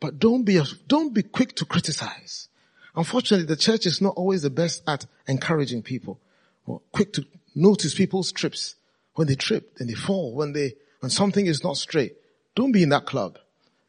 but 0.00 0.18
don't 0.18 0.44
be, 0.44 0.60
don't 0.86 1.14
be 1.14 1.22
quick 1.22 1.56
to 1.56 1.64
criticize. 1.64 2.48
Unfortunately, 2.94 3.46
the 3.46 3.56
church 3.56 3.86
is 3.86 4.02
not 4.02 4.16
always 4.16 4.42
the 4.42 4.50
best 4.50 4.82
at 4.86 5.06
encouraging 5.26 5.82
people 5.82 6.20
or 6.66 6.82
quick 6.92 7.14
to 7.14 7.24
notice 7.54 7.94
people's 7.94 8.32
trips. 8.32 8.74
When 9.14 9.28
they 9.28 9.34
trip, 9.34 9.76
then 9.76 9.88
they 9.88 9.94
fall. 9.94 10.34
When 10.34 10.52
they, 10.52 10.74
when 11.00 11.08
something 11.08 11.46
is 11.46 11.64
not 11.64 11.78
straight, 11.78 12.16
don't 12.54 12.70
be 12.72 12.82
in 12.82 12.90
that 12.90 13.06
club. 13.06 13.38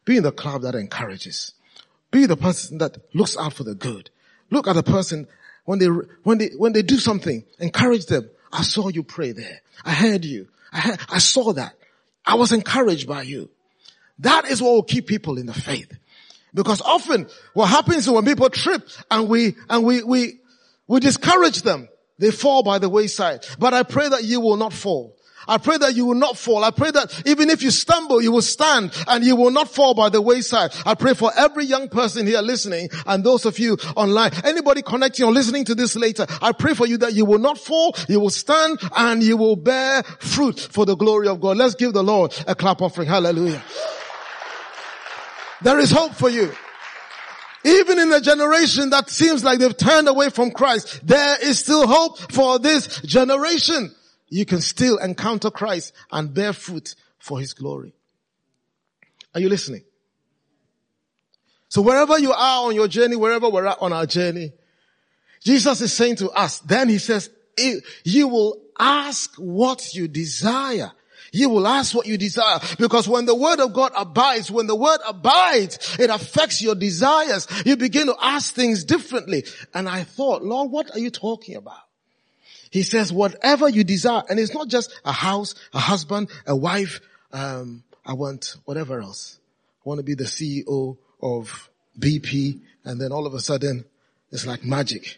Be 0.06 0.16
in 0.16 0.24
the 0.24 0.32
club 0.32 0.62
that 0.62 0.74
encourages. 0.74 1.54
Be 2.12 2.28
the 2.28 2.38
person 2.38 2.78
that 2.78 2.98
looks 3.14 3.36
out 3.36 3.56
for 3.56 3.66
the 3.66 3.76
good. 3.76 4.10
Look 4.52 4.70
at 4.70 4.74
the 4.74 4.84
person 4.84 5.28
when 5.66 5.80
they, 5.80 5.88
when 5.88 6.38
they, 6.38 6.52
when 6.58 6.72
they 6.72 6.82
do 6.82 6.96
something, 6.96 7.44
encourage 7.60 8.06
them. 8.06 8.30
I 8.54 8.62
saw 8.62 8.88
you 8.88 9.04
pray 9.04 9.34
there. 9.34 9.60
I 9.84 9.92
heard 9.92 10.24
you. 10.24 10.48
I, 10.72 10.80
heard, 10.80 11.00
I 11.10 11.18
saw 11.18 11.52
that. 11.52 11.77
I 12.28 12.36
was 12.36 12.52
encouraged 12.52 13.08
by 13.08 13.24
you. 13.24 13.50
That 14.20 14.46
is 14.46 14.62
what 14.62 14.72
will 14.72 14.84
keep 14.84 15.08
people 15.08 15.38
in 15.38 15.46
the 15.46 15.54
faith. 15.54 15.92
Because 16.54 16.82
often 16.82 17.28
what 17.54 17.68
happens 17.68 18.00
is 18.00 18.10
when 18.10 18.26
people 18.26 18.50
trip 18.50 18.88
and 19.10 19.30
we, 19.30 19.56
and 19.70 19.84
we, 19.84 20.04
we, 20.04 20.40
we 20.88 21.00
discourage 21.00 21.62
them, 21.62 21.88
they 22.20 22.32
fall 22.32 22.64
by 22.64 22.80
the 22.80 22.90
wayside. 22.90 23.46
But 23.58 23.74
I 23.74 23.84
pray 23.84 24.10
that 24.10 24.24
you 24.24 24.42
will 24.42 24.58
not 24.58 24.74
fall. 24.74 25.17
I 25.48 25.58
pray 25.58 25.78
that 25.78 25.96
you 25.96 26.06
will 26.06 26.16
not 26.16 26.38
fall. 26.38 26.64
I 26.64 26.72
pray 26.72 26.92
that 26.92 27.24
even 27.26 27.50
if 27.50 27.62
you 27.62 27.72
stumble, 27.72 28.22
you 28.22 28.32
will 28.32 28.42
stand 28.42 28.92
and 29.08 29.24
you 29.24 29.36
will 29.36 29.52
not 29.52 29.70
fall 29.70 29.94
by 29.94 30.10
the 30.10 30.22
wayside. 30.22 30.72
I 30.86 30.96
pray 30.96 31.14
for 31.14 31.32
every 31.38 31.66
young 31.66 31.90
person 31.90 32.28
here 32.28 32.42
listening 32.42 32.90
and 33.06 33.24
those 33.24 33.46
of 33.46 33.60
you 33.60 33.78
online, 33.96 34.32
anybody 34.44 34.82
connecting 34.82 35.26
or 35.26 35.32
listening 35.32 35.66
to 35.66 35.76
this 35.76 35.96
later, 35.96 36.26
I 36.42 36.52
pray 36.52 36.74
for 36.74 36.86
you 36.86 36.98
that 36.98 37.14
you 37.14 37.26
will 37.26 37.40
not 37.40 37.58
fall, 37.58 37.96
you 38.08 38.20
will 38.20 38.30
stand 38.30 38.80
and 38.96 39.24
you 39.24 39.38
will 39.38 39.56
bear 39.56 40.04
fruit 40.04 40.60
for 40.60 40.86
the 40.86 40.96
glory 40.96 41.28
of 41.28 41.40
God. 41.40 41.58
Let's 41.58 41.76
give 41.76 41.94
the 41.94 42.04
Lord 42.04 42.36
a 42.48 42.56
clap 42.56 42.82
offering. 42.82 43.08
Hallelujah. 43.08 43.64
There 45.62 45.80
is 45.80 45.92
hope 45.92 46.14
for 46.14 46.30
you. 46.30 46.52
Even 47.64 48.00
in 48.00 48.14
a 48.14 48.22
generation 48.22 48.92
that 48.92 49.10
seems 49.10 49.44
like 49.44 49.60
they've 49.60 49.76
turned 49.76 50.08
away 50.08 50.30
from 50.30 50.52
Christ, 50.52 51.06
there 51.06 51.38
is 51.42 51.60
still 51.60 51.88
hope 51.88 52.32
for 52.32 52.60
this 52.60 53.02
generation. 53.02 53.94
You 54.30 54.46
can 54.46 54.62
still 54.62 54.98
encounter 54.98 55.50
Christ 55.50 55.94
and 56.12 56.34
bear 56.34 56.54
fruit 56.54 56.96
for 57.18 57.40
His 57.40 57.54
glory. 57.54 57.94
Are 59.34 59.40
you 59.40 59.50
listening? 59.50 59.84
So 61.70 61.82
wherever 61.82 62.18
you 62.18 62.32
are 62.32 62.68
on 62.68 62.76
your 62.76 62.88
journey, 62.88 63.16
wherever 63.16 63.50
we're 63.50 63.66
at 63.66 63.82
on 63.82 63.94
our 63.94 64.06
journey, 64.06 64.54
Jesus 65.44 65.82
is 65.82 65.94
saying 65.94 66.18
to 66.18 66.30
us, 66.32 66.60
then 66.60 66.90
He 66.90 66.98
says, 66.98 67.30
you 68.04 68.28
will 68.28 68.62
ask 68.80 69.36
what 69.36 69.94
you 69.94 70.08
desire 70.08 70.92
you 71.32 71.50
will 71.50 71.68
ask 71.68 71.94
what 71.94 72.08
you 72.08 72.18
desire 72.18 72.60
because 72.80 73.08
when 73.08 73.26
the 73.26 73.36
word 73.36 73.60
of 73.60 73.74
God 73.74 73.92
abides, 73.96 74.50
when 74.50 74.68
the 74.68 74.76
word 74.76 75.00
abides, 75.08 75.98
it 76.00 76.10
affects 76.10 76.62
your 76.62 76.76
desires. 76.76 77.48
You 77.66 77.78
begin 77.78 78.08
to 78.08 78.16
ask 78.22 78.54
things 78.54 78.84
differently. 78.84 79.46
And 79.74 79.90
I 79.90 80.04
thought, 80.04 80.44
Lord, 80.44 80.72
what 80.72 80.96
are 80.96 81.00
you 81.00 81.10
talking 81.10 81.56
about? 81.56 81.87
He 82.78 82.84
says, 82.84 83.12
whatever 83.12 83.68
you 83.68 83.84
desire, 83.84 84.22
and 84.30 84.40
it's 84.40 84.54
not 84.54 84.68
just 84.68 84.94
a 85.04 85.12
house, 85.12 85.56
a 85.74 85.80
husband, 85.80 86.30
a 86.46 86.56
wife, 86.56 87.00
um, 87.34 87.84
I 88.06 88.14
want 88.14 88.56
whatever 88.66 89.02
else. 89.02 89.40
I 89.84 89.90
want 89.90 89.98
to 89.98 90.04
be 90.04 90.14
the 90.14 90.26
CEO 90.26 90.96
of 91.20 91.72
BP, 91.98 92.60
and 92.86 93.02
then 93.02 93.12
all 93.12 93.26
of 93.26 93.34
a 93.34 93.40
sudden, 93.40 93.84
it's 94.32 94.46
like 94.46 94.64
magic. 94.64 95.18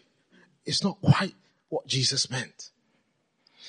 It's 0.64 0.82
not 0.82 1.02
quite 1.02 1.34
what 1.68 1.86
Jesus 1.86 2.30
meant. 2.30 2.70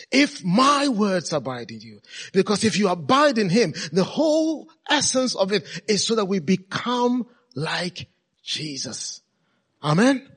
If 0.09 0.41
my 0.41 0.87
words 0.87 1.33
abide 1.33 1.69
in 1.71 1.81
you, 1.81 1.99
because 2.31 2.63
if 2.63 2.77
you 2.77 2.87
abide 2.87 3.37
in 3.37 3.49
him, 3.49 3.73
the 3.91 4.05
whole 4.05 4.69
essence 4.89 5.35
of 5.35 5.51
it 5.51 5.67
is 5.89 6.07
so 6.07 6.15
that 6.15 6.29
we 6.29 6.39
become 6.39 7.27
like 7.55 8.07
Jesus. 8.41 9.21
Amen. 9.83 10.30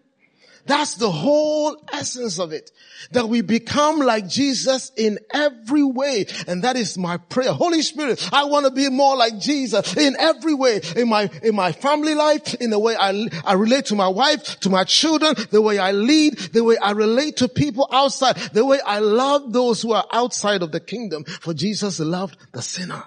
That's 0.67 0.95
the 0.95 1.11
whole 1.11 1.77
essence 1.93 2.39
of 2.39 2.53
it. 2.53 2.71
That 3.13 3.29
we 3.29 3.43
become 3.43 3.99
like 3.99 4.29
Jesus 4.29 4.93
in 4.97 5.19
every 5.33 5.83
way. 5.83 6.27
And 6.47 6.65
that 6.65 6.77
is 6.77 6.97
my 6.97 7.19
prayer. 7.19 7.53
Holy 7.53 7.83
Spirit, 7.83 8.29
I 8.33 8.45
want 8.45 8.65
to 8.67 8.71
be 8.71 8.89
more 8.89 9.17
like 9.17 9.39
Jesus 9.39 9.97
in 9.97 10.17
every 10.19 10.55
way. 10.55 10.81
In 10.97 11.09
my, 11.09 11.31
in 11.43 11.55
my 11.55 11.73
family 11.73 12.15
life, 12.15 12.55
in 12.55 12.71
the 12.71 12.79
way 12.79 12.97
I, 12.97 13.29
I 13.45 13.55
relate 13.55 13.87
to 13.87 13.95
my 13.95 14.09
wife, 14.09 14.61
to 14.61 14.71
my 14.71 14.85
children, 14.85 15.35
the 15.51 15.61
way 15.61 15.79
I 15.79 15.93
lead, 15.93 16.39
the 16.39 16.65
way 16.65 16.77
I 16.79 16.93
relate 16.93 17.39
to 17.39 17.49
people 17.49 17.89
outside, 17.93 18.37
the 18.53 18.65
way 18.65 18.81
I 18.85 19.01
love 19.01 19.53
those 19.53 19.83
who 19.83 19.93
are 19.93 20.07
outside 20.13 20.63
of 20.63 20.73
the 20.73 20.81
kingdom. 20.81 21.25
For 21.25 21.53
Jesus 21.53 22.01
loved 22.01 22.37
the 22.53 22.63
sinner. 22.63 23.05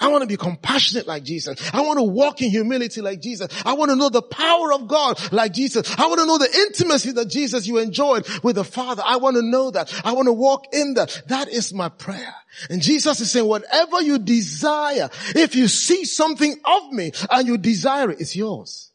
I 0.00 0.08
want 0.08 0.22
to 0.22 0.28
be 0.28 0.36
compassionate 0.36 1.06
like 1.06 1.24
Jesus. 1.24 1.58
I 1.72 1.80
want 1.80 1.98
to 1.98 2.04
walk 2.04 2.40
in 2.40 2.50
humility 2.50 3.00
like 3.00 3.20
Jesus. 3.20 3.48
I 3.64 3.72
want 3.72 3.90
to 3.90 3.96
know 3.96 4.08
the 4.08 4.22
power 4.22 4.72
of 4.72 4.86
God 4.86 5.20
like 5.32 5.52
Jesus. 5.52 5.92
I 5.98 6.06
want 6.06 6.20
to 6.20 6.26
know 6.26 6.38
the 6.38 6.66
intimacy 6.68 7.12
that 7.12 7.28
Jesus 7.28 7.66
you 7.66 7.78
enjoyed 7.78 8.26
with 8.42 8.56
the 8.56 8.64
Father. 8.64 9.02
I 9.04 9.16
want 9.16 9.36
to 9.36 9.42
know 9.42 9.70
that. 9.72 9.92
I 10.04 10.12
want 10.12 10.26
to 10.26 10.32
walk 10.32 10.66
in 10.72 10.94
that. 10.94 11.22
That 11.26 11.48
is 11.48 11.74
my 11.74 11.88
prayer. 11.88 12.34
And 12.70 12.80
Jesus 12.80 13.20
is 13.20 13.30
saying, 13.30 13.46
whatever 13.46 14.00
you 14.00 14.18
desire, 14.18 15.10
if 15.34 15.56
you 15.56 15.66
see 15.66 16.04
something 16.04 16.54
of 16.64 16.92
me 16.92 17.12
and 17.30 17.48
you 17.48 17.58
desire 17.58 18.10
it, 18.10 18.20
it's 18.20 18.36
yours. 18.36 18.92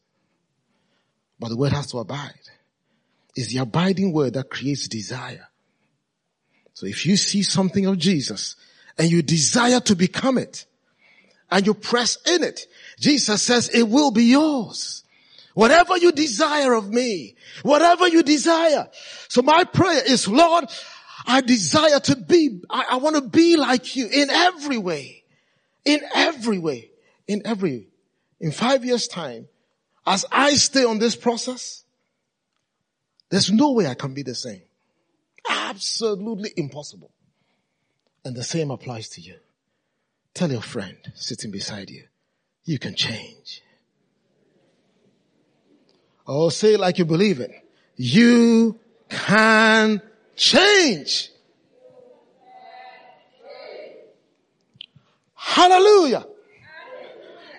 But 1.38 1.48
the 1.48 1.56
word 1.56 1.72
has 1.72 1.88
to 1.88 1.98
abide. 1.98 2.32
It's 3.36 3.52
the 3.52 3.58
abiding 3.58 4.12
word 4.12 4.34
that 4.34 4.48
creates 4.48 4.88
desire. 4.88 5.48
So 6.72 6.86
if 6.86 7.04
you 7.04 7.16
see 7.16 7.42
something 7.42 7.84
of 7.86 7.98
Jesus 7.98 8.56
and 8.96 9.10
you 9.10 9.22
desire 9.22 9.80
to 9.80 9.94
become 9.94 10.38
it, 10.38 10.66
and 11.50 11.66
you 11.66 11.74
press 11.74 12.18
in 12.26 12.42
it, 12.42 12.66
Jesus 12.98 13.42
says 13.42 13.68
it 13.68 13.84
will 13.84 14.10
be 14.10 14.24
yours. 14.24 15.04
Whatever 15.54 15.96
you 15.96 16.10
desire 16.10 16.72
of 16.74 16.90
me, 16.90 17.36
whatever 17.62 18.08
you 18.08 18.22
desire. 18.22 18.88
So 19.28 19.40
my 19.42 19.64
prayer 19.64 20.02
is, 20.04 20.26
Lord, 20.26 20.64
I 21.26 21.40
desire 21.40 22.00
to 22.00 22.16
be, 22.16 22.60
I, 22.68 22.86
I 22.92 22.96
want 22.96 23.16
to 23.16 23.22
be 23.22 23.56
like 23.56 23.94
you 23.94 24.08
in 24.08 24.30
every 24.30 24.78
way. 24.78 25.22
In 25.84 26.00
every 26.14 26.58
way. 26.58 26.90
In 27.26 27.42
every, 27.46 27.88
in 28.40 28.50
five 28.50 28.84
years 28.84 29.08
time, 29.08 29.48
as 30.06 30.26
I 30.30 30.54
stay 30.54 30.84
on 30.84 30.98
this 30.98 31.16
process, 31.16 31.84
there's 33.30 33.50
no 33.50 33.72
way 33.72 33.86
I 33.86 33.94
can 33.94 34.12
be 34.12 34.22
the 34.22 34.34
same. 34.34 34.62
Absolutely 35.48 36.52
impossible. 36.56 37.10
And 38.24 38.36
the 38.36 38.44
same 38.44 38.70
applies 38.70 39.08
to 39.10 39.20
you. 39.20 39.36
Tell 40.34 40.50
your 40.50 40.62
friend 40.62 40.96
sitting 41.14 41.52
beside 41.52 41.90
you, 41.90 42.04
you 42.64 42.78
can 42.80 42.96
change. 42.96 43.62
Oh, 46.26 46.48
say 46.48 46.74
it 46.74 46.80
like 46.80 46.98
you 46.98 47.04
believe 47.04 47.38
it. 47.38 47.52
You 47.96 48.80
can 49.08 50.02
change. 50.34 51.30
Hallelujah. 55.34 56.26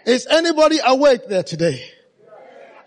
Is 0.05 0.27
anybody 0.27 0.79
awake 0.85 1.27
there 1.29 1.43
today? 1.43 1.81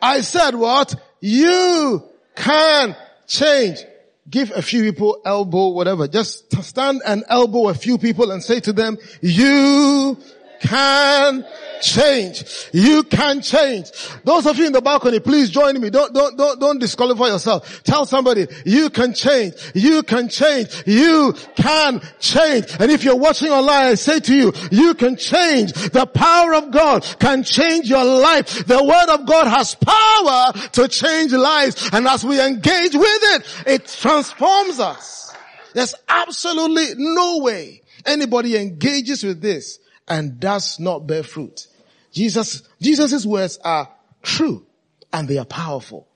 I 0.03 0.20
said 0.20 0.55
what? 0.55 0.94
You 1.20 2.05
can 2.37 2.94
change 3.27 3.85
give 4.29 4.51
a 4.51 4.62
few 4.62 4.83
people 4.83 5.21
elbow, 5.25 5.69
whatever. 5.69 6.09
Just 6.09 6.53
stand 6.62 7.03
and 7.07 7.25
elbow 7.29 7.69
a 7.69 7.75
few 7.75 7.99
people 7.99 8.31
and 8.31 8.43
say 8.43 8.61
to 8.61 8.73
them, 8.73 8.99
you 9.21 10.17
can 10.61 11.44
change. 11.81 12.68
You 12.73 13.03
can 13.05 13.40
change. 13.40 13.90
Those 14.25 14.47
of 14.47 14.59
you 14.59 14.66
in 14.66 14.73
the 14.73 14.81
balcony, 14.81 15.21
please 15.21 15.51
join 15.51 15.81
me. 15.81 15.90
Don't, 15.90 16.12
don't, 16.12 16.37
don't, 16.37 16.61
don't 16.61 16.79
disqualify 16.79 17.29
yourself. 17.29 17.83
Tell 17.85 18.07
somebody, 18.07 18.47
you 18.64 18.90
can 18.90 19.14
change. 19.14 19.55
You 19.75 20.03
can 20.03 20.29
change. 20.29 20.68
You 20.87 21.35
can 21.57 22.01
change. 22.21 22.66
And 22.81 22.90
if 22.90 23.05
you're 23.05 23.16
watching 23.16 23.51
online, 23.51 23.87
I 23.87 23.94
say 23.94 24.21
to 24.21 24.35
you, 24.35 24.53
you 24.71 24.94
can 24.94 25.16
change. 25.16 25.73
The 25.73 26.07
power 26.07 26.55
of 26.55 26.71
God 26.71 27.07
can 27.18 27.42
change 27.42 27.88
your 27.88 28.05
life. 28.05 28.66
The 28.66 28.83
word 28.83 29.14
of 29.14 29.27
God 29.27 29.47
has 29.47 29.75
power 29.75 30.53
to 30.73 30.88
change 30.88 31.33
lives. 31.33 31.90
And 31.92 32.07
as 32.07 32.25
we 32.25 32.40
engage 32.44 32.94
with 32.94 33.05
it, 33.05 33.64
it 33.66 33.87
transforms 33.87 34.81
us. 34.81 35.33
There's 35.75 35.94
absolutely 36.09 36.94
no 36.97 37.38
way 37.38 37.83
anybody 38.05 38.57
engages 38.57 39.23
with 39.23 39.40
this 39.40 39.79
and 40.09 40.40
does 40.40 40.81
not 40.81 41.07
bear 41.07 41.23
fruit, 41.23 41.66
Jesus, 42.12 42.62
Jesus' 42.81 43.27
words 43.27 43.59
are 43.64 43.88
true 44.23 44.66
and 45.12 45.29
they 45.29 45.38
are 45.38 45.44
powerful. 45.44 46.09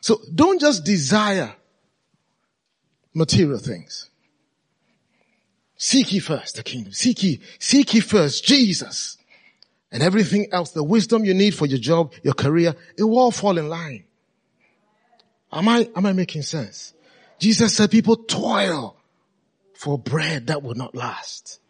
So 0.00 0.20
don't 0.34 0.60
just 0.60 0.84
desire 0.84 1.54
material 3.14 3.58
things. 3.58 4.10
Seek 5.76 6.12
ye 6.12 6.18
first 6.18 6.56
the 6.56 6.62
kingdom. 6.62 6.92
Seek 6.92 7.22
ye, 7.22 7.40
seek 7.58 7.94
ye 7.94 8.00
first 8.00 8.44
Jesus. 8.44 9.16
And 9.90 10.02
everything 10.02 10.48
else, 10.52 10.72
the 10.72 10.82
wisdom 10.82 11.24
you 11.24 11.34
need 11.34 11.54
for 11.54 11.66
your 11.66 11.78
job, 11.78 12.12
your 12.22 12.34
career, 12.34 12.74
it 12.96 13.04
will 13.04 13.18
all 13.18 13.30
fall 13.30 13.56
in 13.56 13.68
line. 13.68 14.04
Am 15.50 15.68
I, 15.68 15.88
am 15.96 16.04
I 16.04 16.12
making 16.12 16.42
sense? 16.42 16.92
Jesus 17.38 17.74
said 17.74 17.90
people 17.90 18.16
toil 18.16 18.96
for 19.74 19.98
bread 19.98 20.48
that 20.48 20.62
will 20.62 20.74
not 20.74 20.94
last. 20.94 21.60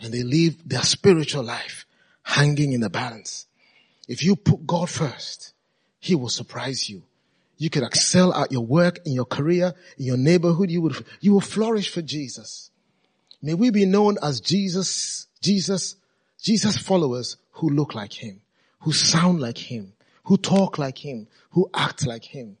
And 0.00 0.12
they 0.12 0.22
leave 0.22 0.68
their 0.68 0.82
spiritual 0.82 1.42
life 1.42 1.86
hanging 2.22 2.72
in 2.72 2.80
the 2.80 2.90
balance. 2.90 3.46
If 4.06 4.22
you 4.22 4.36
put 4.36 4.66
God 4.66 4.88
first, 4.88 5.52
He 5.98 6.14
will 6.14 6.28
surprise 6.28 6.88
you. 6.88 7.02
You 7.56 7.70
can 7.70 7.82
excel 7.82 8.32
at 8.32 8.52
your 8.52 8.64
work, 8.64 9.00
in 9.04 9.12
your 9.12 9.24
career, 9.24 9.74
in 9.98 10.04
your 10.04 10.16
neighborhood. 10.16 10.70
You 10.70 10.80
would, 10.82 11.04
you 11.20 11.32
will 11.32 11.40
flourish 11.40 11.90
for 11.90 12.02
Jesus. 12.02 12.70
May 13.42 13.54
we 13.54 13.70
be 13.70 13.84
known 13.84 14.16
as 14.22 14.40
Jesus, 14.40 15.26
Jesus, 15.40 15.96
Jesus 16.40 16.78
followers 16.78 17.36
who 17.52 17.68
look 17.68 17.94
like 17.94 18.12
Him, 18.12 18.40
who 18.80 18.92
sound 18.92 19.40
like 19.40 19.58
Him, 19.58 19.92
who 20.24 20.36
talk 20.36 20.78
like 20.78 20.98
Him, 20.98 21.26
who 21.50 21.68
act 21.74 22.06
like 22.06 22.24
Him. 22.24 22.56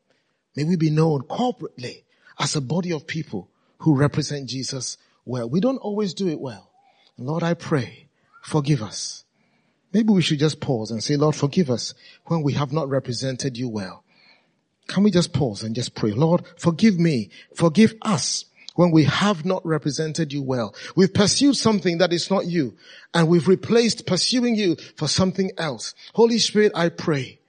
May 0.56 0.64
we 0.64 0.76
be 0.76 0.90
known 0.90 1.22
corporately 1.22 2.02
as 2.38 2.56
a 2.56 2.60
body 2.60 2.92
of 2.92 3.06
people 3.06 3.48
who 3.78 3.94
represent 3.94 4.48
Jesus 4.48 4.98
well. 5.24 5.48
We 5.48 5.60
don't 5.60 5.78
always 5.78 6.14
do 6.14 6.28
it 6.28 6.40
well. 6.40 6.67
Lord, 7.18 7.42
I 7.42 7.54
pray, 7.54 8.06
forgive 8.42 8.80
us. 8.80 9.24
Maybe 9.92 10.12
we 10.12 10.22
should 10.22 10.38
just 10.38 10.60
pause 10.60 10.92
and 10.92 11.02
say, 11.02 11.16
Lord, 11.16 11.34
forgive 11.34 11.68
us 11.68 11.94
when 12.26 12.42
we 12.42 12.52
have 12.52 12.72
not 12.72 12.88
represented 12.88 13.56
you 13.56 13.68
well. 13.68 14.04
Can 14.86 15.02
we 15.02 15.10
just 15.10 15.32
pause 15.32 15.64
and 15.64 15.74
just 15.74 15.94
pray? 15.96 16.12
Lord, 16.12 16.44
forgive 16.56 16.98
me, 16.98 17.30
forgive 17.54 17.94
us 18.02 18.44
when 18.76 18.92
we 18.92 19.04
have 19.04 19.44
not 19.44 19.66
represented 19.66 20.32
you 20.32 20.42
well. 20.42 20.74
We've 20.94 21.12
pursued 21.12 21.56
something 21.56 21.98
that 21.98 22.12
is 22.12 22.30
not 22.30 22.46
you 22.46 22.76
and 23.12 23.26
we've 23.26 23.48
replaced 23.48 24.06
pursuing 24.06 24.54
you 24.54 24.76
for 24.96 25.08
something 25.08 25.50
else. 25.58 25.94
Holy 26.14 26.38
Spirit, 26.38 26.72
I 26.76 26.88
pray. 26.88 27.40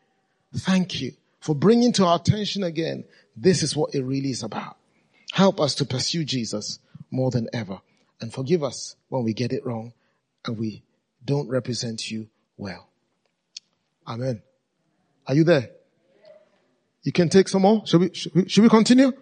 Thank 0.56 1.00
you 1.00 1.12
for 1.40 1.54
bringing 1.54 1.94
to 1.94 2.06
our 2.06 2.16
attention 2.18 2.64
again. 2.64 3.04
This 3.38 3.62
is 3.62 3.76
what 3.76 3.94
it 3.94 4.02
really 4.02 4.32
is 4.32 4.42
about. 4.42 4.78
Help 5.32 5.60
us 5.60 5.76
to 5.76 5.86
pursue 5.86 6.26
Jesus 6.26 6.80
more 7.12 7.30
than 7.30 7.48
ever 7.54 7.82
and 8.22 8.34
forgive 8.34 8.64
us 8.64 8.96
when 9.10 9.24
we 9.24 9.34
get 9.34 9.54
it 9.54 9.66
wrong 9.66 9.94
and 10.46 10.58
we 10.58 10.84
don't 11.24 11.50
represent 11.50 12.10
you 12.10 12.28
well. 12.58 12.88
Amen. 14.08 14.42
Are 15.28 15.36
you 15.36 15.44
there? 15.44 15.70
You 17.04 17.12
can 17.12 17.30
take 17.30 17.48
some 17.48 17.62
more. 17.62 17.86
Should 17.86 18.02
we, 18.02 18.14
should 18.14 18.36
we, 18.36 18.50
should 18.50 18.64
we 18.64 18.70
continue? 18.70 19.14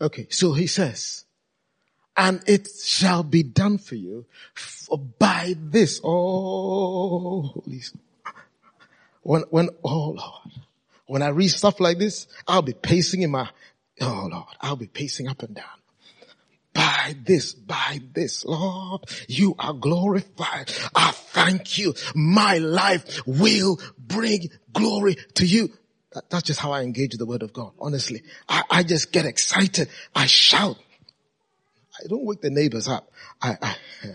Okay. 0.00 0.26
So 0.30 0.52
he 0.52 0.66
says, 0.66 1.24
and 2.16 2.42
it 2.46 2.68
shall 2.68 3.22
be 3.22 3.42
done 3.42 3.78
for 3.78 3.94
you 3.94 4.26
by 5.18 5.54
this. 5.56 6.00
Oh, 6.02 7.42
holy. 7.42 7.82
When, 9.22 9.42
when, 9.50 9.70
oh 9.84 10.10
Lord, 10.10 10.52
when 11.06 11.22
I 11.22 11.28
read 11.28 11.48
stuff 11.48 11.80
like 11.80 11.98
this, 11.98 12.26
I'll 12.46 12.62
be 12.62 12.74
pacing 12.74 13.22
in 13.22 13.30
my, 13.30 13.48
oh 14.00 14.28
Lord, 14.30 14.46
I'll 14.60 14.76
be 14.76 14.88
pacing 14.88 15.28
up 15.28 15.42
and 15.42 15.54
down 15.54 15.77
by 16.78 17.16
this, 17.24 17.54
by 17.54 17.98
this, 18.12 18.44
Lord, 18.44 19.02
you 19.26 19.56
are 19.58 19.72
glorified. 19.72 20.72
I 20.94 21.10
thank 21.10 21.76
you. 21.76 21.92
My 22.14 22.58
life 22.58 23.20
will 23.26 23.80
bring 23.98 24.50
glory 24.72 25.16
to 25.34 25.44
you. 25.44 25.70
That, 26.12 26.30
that's 26.30 26.44
just 26.44 26.60
how 26.60 26.70
I 26.70 26.82
engage 26.82 27.16
the 27.16 27.26
word 27.26 27.42
of 27.42 27.52
God. 27.52 27.72
Honestly, 27.80 28.22
I, 28.48 28.62
I 28.70 28.82
just 28.84 29.10
get 29.10 29.26
excited. 29.26 29.88
I 30.14 30.26
shout. 30.26 30.78
I 32.00 32.06
don't 32.06 32.24
wake 32.24 32.42
the 32.42 32.50
neighbors 32.50 32.86
up. 32.86 33.10
I, 33.42 33.56
I 33.60 33.76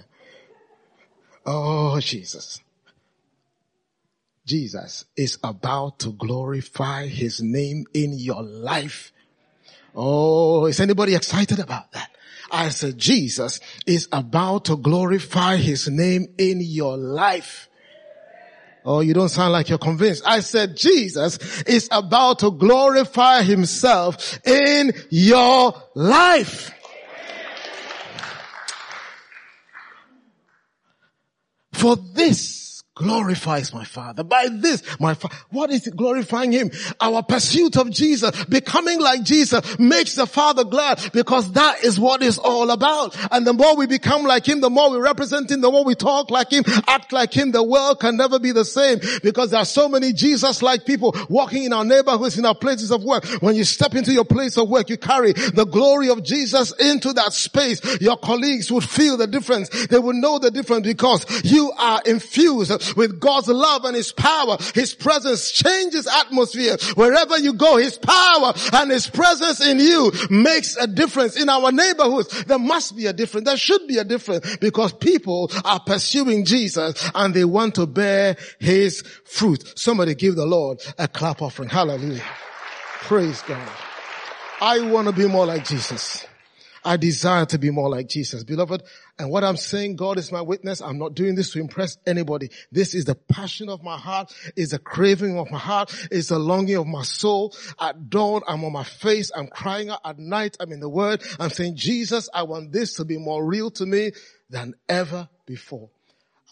oh 1.45 1.99
Jesus. 1.99 2.61
Jesus 4.45 5.03
is 5.17 5.37
about 5.43 5.99
to 5.99 6.13
glorify 6.13 7.07
his 7.07 7.41
name 7.41 7.87
in 7.93 8.13
your 8.13 8.41
life. 8.41 9.11
Oh, 9.93 10.65
is 10.67 10.79
anybody 10.79 11.13
excited 11.13 11.59
about 11.59 11.91
that? 11.91 12.09
I 12.53 12.69
said, 12.69 12.97
Jesus 12.97 13.59
is 13.87 14.07
about 14.11 14.65
to 14.65 14.77
glorify 14.77 15.57
his 15.57 15.89
name 15.89 16.27
in 16.37 16.61
your 16.61 16.95
life. 16.95 17.67
Oh, 18.85 18.99
you 18.99 19.13
don't 19.13 19.29
sound 19.29 19.53
like 19.53 19.69
you're 19.69 19.77
convinced. 19.77 20.23
I 20.25 20.41
said, 20.41 20.77
Jesus 20.77 21.63
is 21.63 21.87
about 21.91 22.39
to 22.39 22.51
glorify 22.51 23.41
himself 23.41 24.39
in 24.45 24.93
your 25.09 25.73
life. 25.95 26.71
For 31.71 31.95
this 31.95 32.62
glorifies 32.95 33.73
my 33.73 33.83
Father. 33.83 34.23
By 34.23 34.49
this, 34.51 34.83
my 34.99 35.15
Father, 35.15 35.35
what 35.49 35.71
is 35.71 35.87
glorifying 35.87 36.51
Him? 36.51 36.69
Our 37.01 37.23
pursuit 37.23 37.75
of 37.75 37.89
Jesus, 37.89 38.45
becoming 38.45 38.99
like 38.99 39.23
Jesus 39.23 39.79
makes 39.79 40.15
the 40.15 40.27
Father 40.27 40.63
glad 40.63 41.01
because 41.11 41.51
that 41.53 41.83
is 41.83 41.99
what 41.99 42.21
it's 42.21 42.37
all 42.37 42.69
about. 42.69 43.17
And 43.31 43.47
the 43.47 43.53
more 43.53 43.75
we 43.75 43.87
become 43.87 44.23
like 44.23 44.47
Him, 44.47 44.61
the 44.61 44.69
more 44.69 44.91
we 44.91 44.97
represent 44.97 45.49
Him, 45.49 45.61
the 45.61 45.71
more 45.71 45.83
we 45.83 45.95
talk 45.95 46.29
like 46.29 46.51
Him, 46.51 46.63
act 46.87 47.11
like 47.11 47.33
Him, 47.33 47.51
the 47.51 47.63
world 47.63 47.99
can 47.99 48.15
never 48.15 48.37
be 48.37 48.51
the 48.51 48.65
same 48.65 48.99
because 49.23 49.51
there 49.51 49.59
are 49.59 49.65
so 49.65 49.89
many 49.89 50.13
Jesus-like 50.13 50.85
people 50.85 51.15
walking 51.29 51.63
in 51.63 51.73
our 51.73 51.85
neighborhoods, 51.85 52.37
in 52.37 52.45
our 52.45 52.55
places 52.55 52.91
of 52.91 53.03
work. 53.03 53.25
When 53.41 53.55
you 53.55 53.63
step 53.63 53.95
into 53.95 54.13
your 54.13 54.25
place 54.25 54.55
of 54.55 54.69
work, 54.69 54.89
you 54.89 54.97
carry 54.97 55.33
the 55.33 55.65
glory 55.65 56.09
of 56.09 56.23
Jesus 56.23 56.71
into 56.73 57.13
that 57.13 57.33
space. 57.33 57.81
Your 58.01 58.17
colleagues 58.17 58.71
would 58.71 58.83
feel 58.83 59.17
the 59.17 59.27
difference. 59.27 59.87
They 59.87 59.97
would 59.97 60.15
know 60.15 60.37
the 60.37 60.51
difference 60.51 60.85
because 60.85 61.25
you 61.43 61.71
are 61.71 62.01
infused 62.05 62.82
with 62.95 63.19
God's 63.19 63.47
love 63.47 63.85
and 63.85 63.95
His 63.95 64.11
power. 64.11 64.57
His 64.73 64.93
presence 64.93 65.51
changes 65.51 66.07
atmosphere. 66.07 66.77
Wherever 66.95 67.37
you 67.37 67.53
go, 67.53 67.77
His 67.77 67.97
power 67.97 68.53
and 68.73 68.91
His 68.91 69.07
presence 69.07 69.65
in 69.65 69.79
you 69.79 70.11
makes 70.29 70.75
a 70.77 70.87
difference. 70.87 71.39
In 71.39 71.49
our 71.49 71.71
neighborhoods, 71.71 72.45
there 72.45 72.59
must 72.59 72.95
be 72.95 73.07
a 73.07 73.13
difference. 73.13 73.45
There 73.45 73.57
should 73.57 73.87
be 73.87 73.97
a 73.97 74.03
difference 74.03 74.57
because 74.57 74.93
people 74.93 75.51
are 75.65 75.79
pursuing 75.79 76.45
Jesus 76.45 77.09
and 77.15 77.33
they 77.33 77.45
want 77.45 77.75
to 77.75 77.85
bear 77.85 78.37
His 78.59 79.01
fruit. 79.25 79.73
Somebody 79.75 80.15
give 80.15 80.35
the 80.35 80.45
Lord 80.45 80.81
a 80.97 81.07
clap 81.07 81.41
offering. 81.41 81.69
Hallelujah. 81.69 82.23
Praise 83.01 83.41
God. 83.43 83.69
I 84.61 84.79
want 84.79 85.07
to 85.07 85.13
be 85.13 85.27
more 85.27 85.45
like 85.45 85.65
Jesus. 85.65 86.25
I 86.85 86.97
desire 86.97 87.45
to 87.47 87.57
be 87.57 87.69
more 87.69 87.89
like 87.89 88.09
Jesus. 88.09 88.43
Beloved, 88.43 88.83
and 89.17 89.29
what 89.29 89.43
I'm 89.43 89.57
saying, 89.57 89.95
God 89.95 90.17
is 90.17 90.31
my 90.31 90.41
witness. 90.41 90.81
I'm 90.81 90.97
not 90.97 91.15
doing 91.15 91.35
this 91.35 91.51
to 91.51 91.59
impress 91.59 91.97
anybody. 92.05 92.49
This 92.71 92.93
is 92.93 93.05
the 93.05 93.15
passion 93.15 93.69
of 93.69 93.83
my 93.83 93.97
heart, 93.97 94.33
is 94.55 94.73
a 94.73 94.79
craving 94.79 95.37
of 95.37 95.49
my 95.49 95.57
heart, 95.57 95.93
is 96.11 96.31
a 96.31 96.39
longing 96.39 96.75
of 96.75 96.87
my 96.87 97.03
soul. 97.03 97.55
At 97.79 98.09
dawn, 98.09 98.41
I'm 98.47 98.63
on 98.65 98.73
my 98.73 98.83
face, 98.83 99.31
I'm 99.35 99.47
crying 99.47 99.89
out. 99.89 100.01
At 100.03 100.19
night, 100.19 100.57
I'm 100.59 100.71
in 100.71 100.79
the 100.79 100.89
word. 100.89 101.23
I'm 101.39 101.49
saying, 101.49 101.77
Jesus, 101.77 102.29
I 102.33 102.43
want 102.43 102.71
this 102.71 102.95
to 102.95 103.05
be 103.05 103.17
more 103.17 103.45
real 103.45 103.71
to 103.71 103.85
me 103.85 104.11
than 104.49 104.73
ever 104.89 105.29
before. 105.45 105.89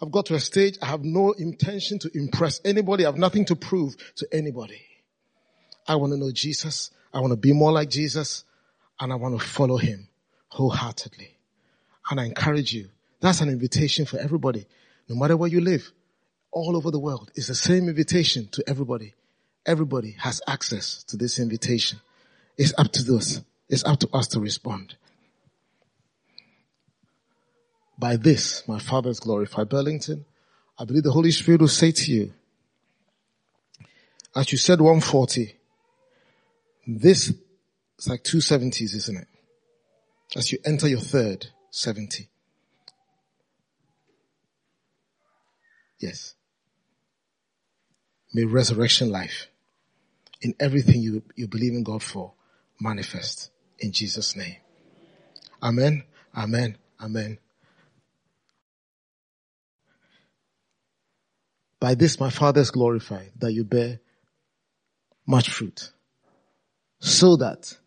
I've 0.02 0.12
got 0.12 0.28
to 0.28 0.36
a 0.36 0.40
stage, 0.40 0.78
I 0.82 0.88
have 0.88 1.04
no 1.04 1.32
intention 1.34 2.00
to 2.00 2.12
impress 2.18 2.62
anybody. 2.66 3.06
I 3.06 3.10
have 3.10 3.18
nothing 3.18 3.46
to 3.46 3.56
prove 3.56 3.96
to 4.16 4.28
anybody. 4.32 4.82
I 5.88 5.96
want 5.96 6.14
to 6.14 6.18
know 6.18 6.32
Jesus. 6.32 6.90
I 7.14 7.20
want 7.20 7.32
to 7.32 7.38
be 7.38 7.54
more 7.54 7.72
like 7.72 7.90
Jesus 7.90 8.46
and 9.00 9.12
I 9.12 9.16
want 9.16 9.40
to 9.40 9.46
follow 9.46 9.78
him 9.78 10.08
wholeheartedly. 10.52 11.38
And 12.10 12.20
I 12.20 12.26
encourage 12.26 12.74
you. 12.74 12.90
That's 13.20 13.42
an 13.42 13.50
invitation 13.50 14.06
for 14.06 14.18
everybody. 14.18 14.66
No 15.08 15.16
matter 15.16 15.38
where 15.38 15.50
you 15.50 15.62
live, 15.62 15.92
all 16.52 16.76
over 16.76 16.92
the 16.92 17.00
world, 17.00 17.32
it's 17.36 17.48
the 17.48 17.56
same 17.56 17.88
invitation 17.88 18.48
to 18.52 18.64
everybody. 18.68 19.14
Everybody 19.66 20.16
has 20.20 20.42
access 20.48 21.04
to 21.06 21.18
this 21.18 21.40
invitation. 21.40 22.00
It's 22.58 22.74
up 22.78 22.92
to 22.92 23.16
us. 23.16 23.42
It's 23.70 23.86
up 23.86 24.00
to 24.00 24.10
us 24.14 24.28
to 24.30 24.40
respond. 24.40 24.96
By 27.98 28.18
this, 28.18 28.68
my 28.68 28.80
Father 28.80 29.10
is 29.10 29.20
glorified. 29.20 29.70
Burlington, 29.70 30.26
I 30.78 30.86
believe 30.86 31.04
the 31.04 31.12
Holy 31.12 31.32
Spirit 31.32 31.62
will 31.62 31.68
say 31.68 31.92
to 31.92 32.12
you, 32.12 32.34
as 34.36 34.52
you 34.52 34.58
said 34.58 34.82
140, 34.82 35.56
this 36.88 37.34
it's 37.98 38.08
like 38.08 38.24
270s, 38.24 38.96
isn't 38.96 39.18
it? 39.18 39.28
As 40.36 40.52
you 40.52 40.60
enter 40.64 40.88
your 40.88 41.00
third, 41.00 41.48
70. 41.72 42.30
Yes. 46.00 46.36
May 48.34 48.46
resurrection 48.46 49.12
life 49.12 49.48
in 50.42 50.56
everything 50.60 51.02
you, 51.02 51.24
you 51.36 51.48
believe 51.48 51.74
in 51.74 51.84
God 51.84 52.02
for 52.02 52.34
manifest 52.80 53.52
in 53.80 53.92
Jesus 53.92 54.36
name. 54.36 54.56
Amen. 55.62 56.04
Amen. 56.36 56.78
Amen. 57.00 57.38
By 61.80 61.96
this 61.96 62.20
my 62.20 62.30
Father 62.30 62.62
is 62.62 62.72
glorified, 62.72 63.32
that 63.40 63.54
you 63.54 63.64
bear 63.64 64.00
much 65.26 65.50
fruit, 65.50 65.92
so 67.00 67.36
that 67.38 67.78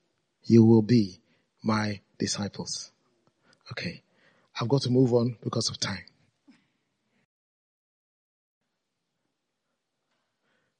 you 0.42 0.64
will 0.64 0.82
be 0.82 1.20
my 1.62 2.00
disciples. 2.24 2.90
Okay. 3.72 4.02
I've 4.58 4.68
got 4.68 4.82
to 4.82 4.90
move 4.90 5.12
on 5.12 5.36
because 5.42 5.68
of 5.68 5.78
time. 5.78 6.04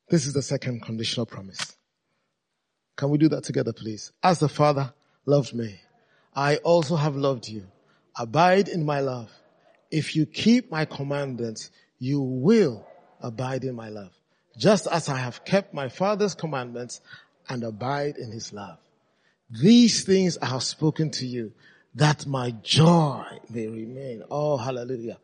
This 0.09 0.27
is 0.27 0.33
the 0.33 0.43
second 0.43 0.83
conditional 0.83 1.27
promise. 1.27 1.77
Can 2.97 3.11
we 3.11 3.19
do 3.19 3.29
that 3.31 3.43
together, 3.43 3.73
please? 3.73 4.13
As 4.23 4.39
the 4.39 4.49
Father 4.49 4.95
loved 5.27 5.55
me, 5.55 5.81
I 6.35 6.57
also 6.59 6.97
have 6.97 7.17
loved 7.17 7.49
you. 7.49 7.67
Abide 8.17 8.69
in 8.69 8.85
my 8.85 9.01
love. 9.01 9.31
If 9.91 10.15
you 10.15 10.27
keep 10.27 10.71
my 10.71 10.85
commandments, 10.85 11.71
you 11.99 12.21
will 12.21 12.87
abide 13.21 13.65
in 13.65 13.75
my 13.75 13.89
love. 13.89 14.13
Just 14.57 14.87
as 14.87 15.09
I 15.09 15.17
have 15.19 15.45
kept 15.45 15.75
my 15.75 15.89
Father's 15.89 16.35
commandments 16.35 17.01
and 17.49 17.65
abide 17.65 18.17
in 18.17 18.31
his 18.31 18.53
love. 18.53 18.79
These 19.51 20.05
things 20.05 20.39
I 20.39 20.47
have 20.47 20.63
spoken 20.63 21.11
to 21.13 21.27
you 21.27 21.53
that 21.95 22.27
my 22.27 22.51
joy 22.63 23.25
may 23.51 23.69
remain. 23.69 24.25
Oh, 24.31 24.57
hallelujah. 24.57 25.19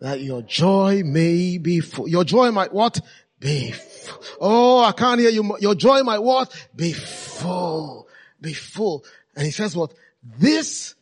That 0.00 0.20
your 0.20 0.42
joy 0.42 1.02
may 1.04 1.58
be 1.58 1.80
full. 1.80 2.08
Your 2.08 2.24
joy 2.24 2.50
might 2.50 2.72
what? 2.72 3.00
Be 3.38 3.72
full. 3.72 4.22
Oh, 4.40 4.84
I 4.84 4.92
can't 4.92 5.20
hear 5.20 5.30
you. 5.30 5.56
Your 5.60 5.74
joy 5.74 6.02
might 6.02 6.18
what? 6.18 6.54
Be 6.74 6.92
full. 6.92 8.08
Be 8.40 8.52
full. 8.52 9.04
And 9.36 9.44
he 9.44 9.50
says 9.50 9.76
what? 9.76 9.94
This, 10.22 10.94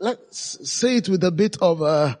let's 0.00 0.70
say 0.70 0.96
it 0.96 1.08
with 1.08 1.22
a 1.24 1.30
bit 1.30 1.56
of 1.60 1.82
uh, 1.82 2.16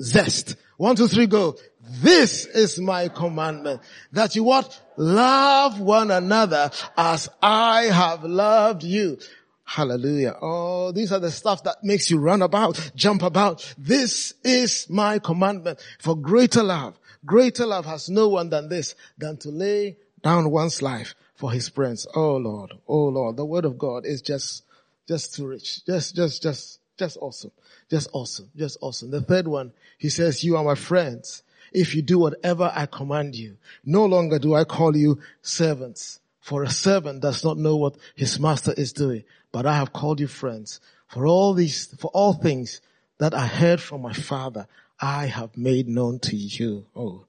zest. 0.00 0.56
One, 0.76 0.96
two, 0.96 1.08
three, 1.08 1.26
go. 1.26 1.56
This 1.82 2.46
is 2.46 2.78
my 2.78 3.08
commandment. 3.08 3.80
That 4.12 4.36
you 4.36 4.44
what? 4.44 4.80
Love 4.96 5.80
one 5.80 6.10
another 6.10 6.70
as 6.96 7.28
I 7.42 7.84
have 7.84 8.22
loved 8.22 8.84
you. 8.84 9.18
Hallelujah. 9.64 10.36
Oh, 10.42 10.92
these 10.92 11.12
are 11.12 11.20
the 11.20 11.30
stuff 11.30 11.62
that 11.62 11.76
makes 11.84 12.10
you 12.10 12.18
run 12.18 12.42
about, 12.42 12.90
jump 12.96 13.22
about. 13.22 13.72
This 13.78 14.34
is 14.42 14.90
my 14.90 15.20
commandment 15.20 15.78
for 16.00 16.16
greater 16.16 16.62
love. 16.62 16.98
Greater 17.24 17.66
love 17.66 17.86
has 17.86 18.08
no 18.08 18.28
one 18.28 18.50
than 18.50 18.68
this, 18.68 18.94
than 19.16 19.36
to 19.38 19.50
lay 19.50 19.96
down 20.22 20.50
one's 20.50 20.82
life 20.82 21.14
for 21.36 21.52
his 21.52 21.68
friends. 21.68 22.06
Oh 22.14 22.36
Lord, 22.36 22.72
oh 22.88 23.04
Lord, 23.04 23.36
the 23.36 23.44
word 23.44 23.64
of 23.64 23.78
God 23.78 24.04
is 24.06 24.22
just, 24.22 24.64
just 25.06 25.34
too 25.34 25.46
rich. 25.46 25.84
Just, 25.86 26.16
just, 26.16 26.42
just, 26.42 26.80
just 26.98 27.16
awesome. 27.20 27.52
Just 27.88 28.08
awesome. 28.12 28.50
Just 28.56 28.76
awesome. 28.80 29.10
The 29.10 29.22
third 29.22 29.46
one, 29.46 29.72
he 29.98 30.08
says, 30.08 30.42
you 30.42 30.56
are 30.56 30.64
my 30.64 30.74
friends. 30.74 31.42
If 31.72 31.94
you 31.94 32.02
do 32.02 32.18
whatever 32.18 32.72
I 32.74 32.86
command 32.86 33.36
you, 33.36 33.56
no 33.84 34.04
longer 34.06 34.38
do 34.38 34.54
I 34.54 34.64
call 34.64 34.96
you 34.96 35.20
servants. 35.42 36.20
For 36.40 36.62
a 36.62 36.70
servant 36.70 37.20
does 37.20 37.44
not 37.44 37.58
know 37.58 37.76
what 37.76 37.96
his 38.14 38.40
master 38.40 38.72
is 38.76 38.92
doing, 38.92 39.24
but 39.52 39.66
I 39.66 39.76
have 39.76 39.92
called 39.92 40.20
you 40.20 40.26
friends. 40.26 40.80
For 41.08 41.26
all 41.26 41.54
these, 41.54 41.86
for 41.98 42.10
all 42.12 42.32
things 42.32 42.80
that 43.18 43.34
I 43.34 43.46
heard 43.46 43.80
from 43.80 44.02
my 44.02 44.12
father, 44.12 44.66
I 44.98 45.26
have 45.26 45.56
made 45.56 45.88
known 45.88 46.18
to 46.20 46.36
you. 46.36 46.86
Oh, 46.96 47.24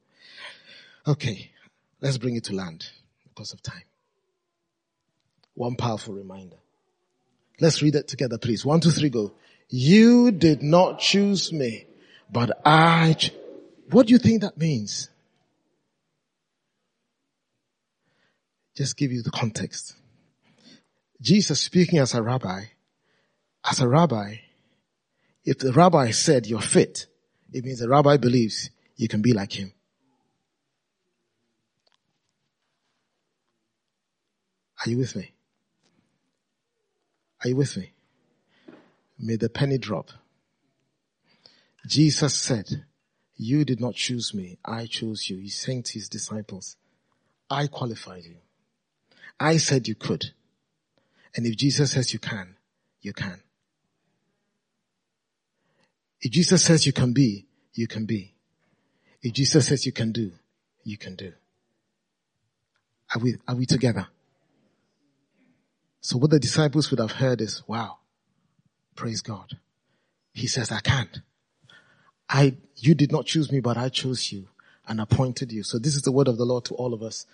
okay. 1.08 1.52
Let's 2.02 2.18
bring 2.18 2.36
it 2.36 2.46
to 2.46 2.56
land 2.56 2.90
because 3.24 3.54
of 3.54 3.62
time. 3.62 3.84
One 5.54 5.76
powerful 5.76 6.14
reminder. 6.14 6.58
Let's 7.60 7.82
read 7.82 7.96
it 7.96 8.08
together, 8.08 8.40
please. 8.40 8.66
One, 8.66 8.80
two, 8.80 8.90
three, 8.90 9.10
go. 9.10 9.34
You 9.70 10.32
did 10.32 10.64
not 10.64 11.00
choose 11.00 11.54
me, 11.54 11.86
but 12.32 12.60
I, 12.66 13.16
what 13.92 14.08
do 14.08 14.14
you 14.14 14.20
think 14.20 14.42
that 14.42 14.58
means? 14.58 15.10
Just 18.76 18.98
give 18.98 19.12
you 19.12 19.22
the 19.22 19.32
context. 19.32 19.96
Jesus 21.22 21.62
speaking 21.62 22.00
as 22.00 22.14
a 22.14 22.22
rabbi, 22.22 22.64
as 23.70 23.80
a 23.80 23.88
rabbi, 23.88 24.36
if 25.44 25.60
the 25.60 25.74
rabbi 25.74 26.12
said 26.12 26.48
you're 26.48 26.62
fit, 26.62 27.08
it 27.52 27.64
means 27.64 27.80
the 27.80 27.90
rabbi 27.90 28.18
believes 28.18 28.70
you 28.96 29.08
can 29.08 29.22
be 29.22 29.34
like 29.34 29.52
him. 29.52 29.74
Are 34.84 34.90
you 34.90 34.98
with 34.98 35.16
me? 35.16 35.34
Are 37.44 37.50
you 37.50 37.56
with 37.56 37.78
me? 37.78 37.94
May 39.20 39.36
the 39.36 39.50
penny 39.50 39.78
drop. 39.78 40.10
Jesus 41.86 42.34
said, 42.34 42.86
you 43.42 43.66
did 43.66 43.82
not 43.82 43.96
choose 43.96 44.36
me. 44.36 44.60
I 44.64 44.86
chose 44.86 45.28
you. 45.28 45.38
He 45.38 45.50
sent 45.50 45.90
his 45.90 46.08
disciples. 46.08 46.78
I 47.50 47.66
qualified 47.66 48.24
you. 48.24 48.36
I 49.40 49.58
said 49.58 49.88
you 49.88 49.96
could. 49.96 50.26
And 51.36 51.48
if 51.48 51.58
Jesus 51.58 51.94
says 51.94 52.14
you 52.14 52.20
can, 52.20 52.56
you 53.02 53.14
can. 53.14 53.42
If 56.22 56.32
Jesus 56.32 56.64
says 56.64 56.86
you 56.86 56.94
can 56.94 57.14
be, 57.14 57.48
you 57.74 57.88
can 57.88 58.06
be. 58.06 58.36
If 59.24 59.34
Jesus 59.34 59.68
says 59.68 59.88
you 59.88 59.92
can 59.92 60.12
do, 60.12 60.34
you 60.84 61.00
can 61.00 61.16
do. 61.16 61.34
Are 63.16 63.20
we, 63.20 63.38
are 63.48 63.56
we 63.56 63.66
together? 63.66 64.08
So 66.00 66.20
what 66.20 66.30
the 66.30 66.40
disciples 66.40 66.92
would 66.92 67.00
have 67.00 67.14
heard 67.14 67.42
is, 67.42 67.64
wow, 67.68 67.98
praise 68.96 69.22
God. 69.22 69.58
He 70.32 70.46
says, 70.46 70.72
I 70.72 70.80
can't. 70.80 71.22
I, 72.32 72.56
you 72.78 72.96
did 72.96 73.12
not 73.12 73.26
choose 73.26 73.52
me, 73.52 73.60
but 73.60 73.78
I 73.78 73.90
chose 73.90 74.32
you 74.32 74.48
and 74.88 75.02
appointed 75.02 75.52
you. 75.52 75.64
So 75.64 75.78
this 75.78 75.96
is 75.96 76.04
the 76.04 76.14
word 76.14 76.30
of 76.30 76.38
the 76.38 76.46
Lord 76.46 76.64
to 76.66 76.74
all 76.76 76.94
of 76.94 77.04
us. 77.04 77.26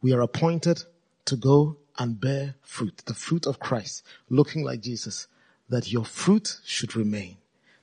We 0.00 0.14
are 0.14 0.22
appointed 0.22 0.82
to 1.26 1.36
go 1.36 1.76
and 1.98 2.18
bear 2.18 2.54
fruit, 2.62 3.02
the 3.04 3.12
fruit 3.12 3.46
of 3.46 3.60
Christ, 3.60 4.02
looking 4.30 4.64
like 4.64 4.80
Jesus, 4.80 5.26
that 5.68 5.92
your 5.92 6.06
fruit 6.06 6.58
should 6.64 6.96
remain, 6.96 7.36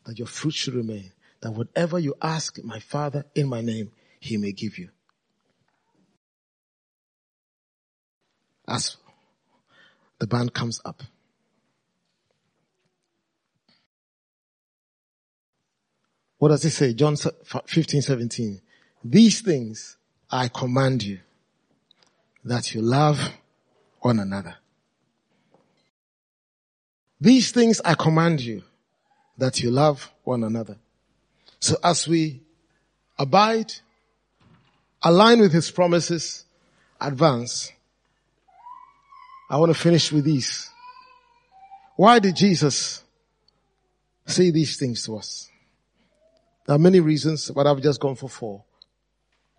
that 0.05 0.17
your 0.17 0.27
fruit 0.27 0.55
should 0.55 0.73
remain, 0.73 1.12
that 1.41 1.51
whatever 1.51 1.99
you 1.99 2.15
ask 2.23 2.62
my 2.63 2.79
Father 2.79 3.25
in 3.36 3.47
my 3.47 3.62
name, 3.62 3.91
he 4.19 4.38
may 4.38 4.51
give 4.51 4.79
you. 4.79 4.89
As 8.67 8.97
the 10.17 10.25
band 10.25 10.53
comes 10.53 10.81
up. 10.86 11.03
What 16.43 16.49
does 16.49 16.65
it 16.65 16.71
say? 16.71 16.93
John 16.93 17.15
15, 17.15 18.01
17. 18.01 18.62
These 19.01 19.39
things 19.39 19.95
I 20.29 20.49
command 20.49 21.01
you 21.01 21.19
that 22.43 22.75
you 22.75 22.82
love 22.82 23.17
one 24.01 24.19
another. 24.19 24.58
These 27.21 27.53
things 27.53 27.79
I 27.86 27.93
command 27.93 28.41
you 28.41 28.62
that 29.38 29.62
you 29.62 29.71
love 29.71 30.12
one 30.25 30.43
another. 30.43 30.75
So 31.62 31.77
as 31.82 32.10
we 32.10 32.41
abide, 33.17 33.71
align 35.01 35.39
with 35.39 35.53
his 35.53 35.71
promises, 35.71 36.43
advance, 36.99 37.71
I 39.49 39.56
want 39.56 39.73
to 39.73 39.79
finish 39.79 40.12
with 40.12 40.25
these. 40.25 40.69
Why 41.95 42.19
did 42.19 42.36
Jesus 42.36 43.01
say 44.25 44.51
these 44.51 44.75
things 44.75 45.06
to 45.06 45.15
us? 45.15 45.49
There 46.65 46.76
are 46.76 46.80
many 46.80 46.99
reasons, 46.99 47.52
but 47.52 47.67
I've 47.67 47.82
just 47.82 47.99
gone 47.99 48.15
for 48.15 48.30
four. 48.30 48.63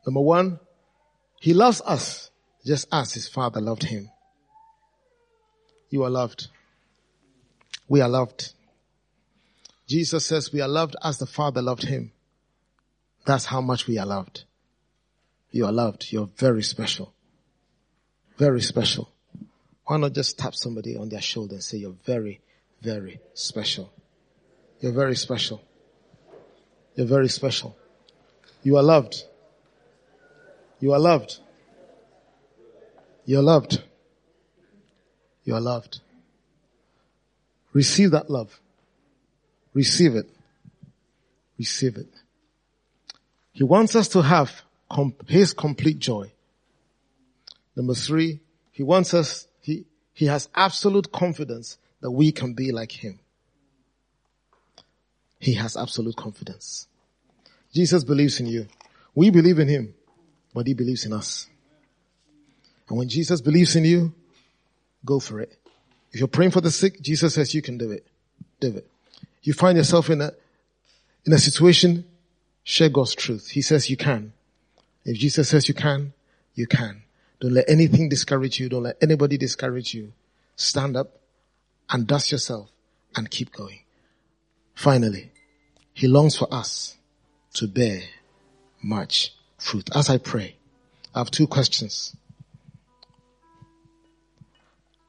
Number 0.07 0.21
one, 0.21 0.59
he 1.41 1.53
loves 1.55 1.83
us 1.85 2.31
just 2.65 2.89
as 2.91 3.13
his 3.13 3.29
father 3.29 3.61
loved 3.61 3.83
him. 3.83 4.11
You 5.91 6.05
are 6.05 6.11
loved. 6.11 6.49
We 7.89 8.01
are 8.01 8.09
loved. 8.09 8.53
Jesus 9.87 10.25
says 10.27 10.53
we 10.53 10.61
are 10.61 10.69
loved 10.69 10.97
as 11.03 11.19
the 11.19 11.27
father 11.27 11.61
loved 11.61 11.85
him. 11.85 12.13
That's 13.27 13.45
how 13.45 13.61
much 13.61 13.87
we 13.87 13.99
are 13.99 14.07
loved. 14.07 14.45
You 15.51 15.67
are 15.67 15.73
loved. 15.73 16.11
You're 16.11 16.31
very 16.37 16.63
special. 16.63 17.15
Very 18.39 18.61
special. 18.61 19.11
Why 19.85 19.99
not 19.99 20.15
just 20.15 20.39
tap 20.39 20.55
somebody 20.55 20.97
on 20.97 21.11
their 21.11 21.21
shoulder 21.21 21.55
and 21.55 21.63
say, 21.63 21.77
you're 21.79 21.97
very, 22.05 22.41
very 22.81 23.21
special. 23.35 23.93
You're 24.81 24.93
very 24.93 25.17
special. 25.17 25.63
You're 26.95 27.07
very 27.07 27.29
special. 27.29 27.77
You 28.63 28.77
are 28.77 28.83
loved. 28.83 29.25
You 30.81 30.93
are 30.93 30.99
loved. 30.99 31.39
You're 33.25 33.43
loved. 33.43 33.83
You 35.45 35.55
are 35.55 35.61
loved. 35.61 36.01
Receive 37.73 38.13
that 38.13 38.31
love. 38.31 38.61
Receive 39.73 40.15
it. 40.15 40.31
Receive 41.59 41.97
it. 41.97 42.09
He 43.53 43.65
wants 43.65 43.97
us 43.97 44.09
to 44.09 44.23
have 44.23 44.63
his 45.27 45.53
complete 45.53 45.99
joy. 45.99 46.33
Number 47.77 47.95
three, 47.95 48.41
he 48.71 48.83
wants 48.83 49.15
us 49.15 49.47
he, 49.61 49.87
he 50.13 50.27
has 50.27 50.49
absolute 50.55 51.11
confidence 51.11 51.79
that 52.01 52.11
we 52.11 52.33
can 52.33 52.55
be 52.55 52.71
like 52.71 52.93
him. 52.93 53.19
He 55.45 55.55
has 55.55 55.77
absolute 55.77 56.17
confidence. 56.17 56.87
Jesus 57.73 58.05
believes 58.05 58.41
in 58.41 58.47
you. 58.47 58.67
We 59.15 59.31
believe 59.31 59.59
in 59.59 59.69
him, 59.69 59.95
but 60.53 60.67
he 60.67 60.75
believes 60.75 61.05
in 61.05 61.13
us. 61.13 61.49
And 62.89 62.99
when 62.99 63.09
Jesus 63.09 63.41
believes 63.41 63.77
in 63.77 63.85
you, 63.85 64.13
go 65.05 65.19
for 65.21 65.41
it. 65.41 65.57
If 66.13 66.21
you're 66.21 66.29
praying 66.29 66.53
for 66.53 66.61
the 66.61 66.71
sick, 66.71 67.01
Jesus 67.01 67.35
says 67.35 67.55
you 67.55 67.63
can 67.63 67.79
do 67.79 67.91
it. 67.91 68.07
Do 68.61 68.77
it. 68.77 68.89
You 69.43 69.53
find 69.53 69.77
yourself 69.77 70.11
in 70.11 70.21
a, 70.21 70.33
in 71.25 71.33
a 71.33 71.39
situation, 71.39 72.05
share 72.63 72.89
God's 72.89 73.15
truth. 73.15 73.49
He 73.49 73.63
says 73.63 73.91
you 73.91 73.97
can. 73.97 74.33
If 75.05 75.19
Jesus 75.19 75.49
says 75.49 75.69
you 75.69 75.75
can, 75.75 76.13
you 76.55 76.67
can. 76.67 77.03
Don't 77.41 77.53
let 77.53 77.69
anything 77.69 78.09
discourage 78.09 78.61
you. 78.61 78.69
Don't 78.69 78.85
let 78.85 78.97
anybody 79.03 79.37
discourage 79.37 79.93
you. 79.93 80.13
Stand 80.57 80.97
up 80.97 81.19
and 81.91 82.07
dust 82.07 82.33
yourself 82.33 82.71
and 83.17 83.31
keep 83.31 83.53
going. 83.53 83.81
Finally, 84.75 85.31
he 85.95 86.09
longs 86.09 86.37
for 86.37 86.53
us 86.53 86.97
to 87.55 87.69
bear 87.69 88.03
much 88.83 89.33
fruit. 89.57 89.89
As 89.95 90.11
I 90.11 90.19
pray, 90.19 90.57
I 91.15 91.21
have 91.21 91.31
two 91.31 91.47
questions. 91.47 92.15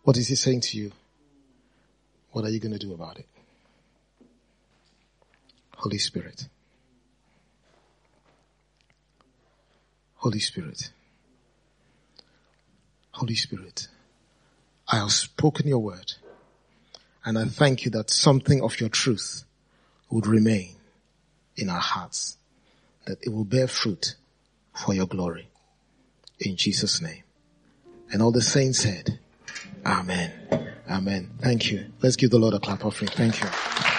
What 0.03 0.15
is 0.17 0.27
he 0.27 0.35
saying 0.35 0.61
to 0.61 0.77
you? 0.77 0.91
What 2.31 2.45
are 2.45 2.49
you 2.49 2.59
going 2.59 2.73
to 2.73 2.79
do 2.79 2.93
about 2.93 3.17
it? 3.17 3.25
Holy 5.75 5.97
Spirit. 5.97 6.47
Holy 10.15 10.39
Spirit. 10.39 10.91
Holy 13.11 13.35
Spirit. 13.35 13.87
I 14.87 14.97
have 14.97 15.11
spoken 15.11 15.67
your 15.67 15.79
word 15.79 16.13
and 17.23 17.39
I 17.39 17.45
thank 17.45 17.85
you 17.85 17.91
that 17.91 18.11
something 18.11 18.61
of 18.61 18.79
your 18.79 18.89
truth 18.89 19.45
would 20.11 20.27
remain 20.27 20.74
in 21.57 21.69
our 21.69 21.79
hearts, 21.79 22.37
that 23.05 23.17
it 23.21 23.29
will 23.29 23.45
bear 23.45 23.67
fruit 23.67 24.15
for 24.73 24.93
your 24.93 25.07
glory. 25.07 25.49
In 26.39 26.57
Jesus 26.57 27.01
name. 27.01 27.23
And 28.11 28.21
all 28.21 28.31
the 28.31 28.41
saints 28.41 28.79
said, 28.79 29.19
Amen. 29.85 30.31
Amen. 30.89 31.31
Thank 31.39 31.71
you. 31.71 31.85
Let's 32.01 32.15
give 32.15 32.29
the 32.29 32.39
Lord 32.39 32.53
a 32.53 32.59
clap 32.59 32.85
offering. 32.85 33.09
Thank 33.11 33.41
you. 33.41 33.94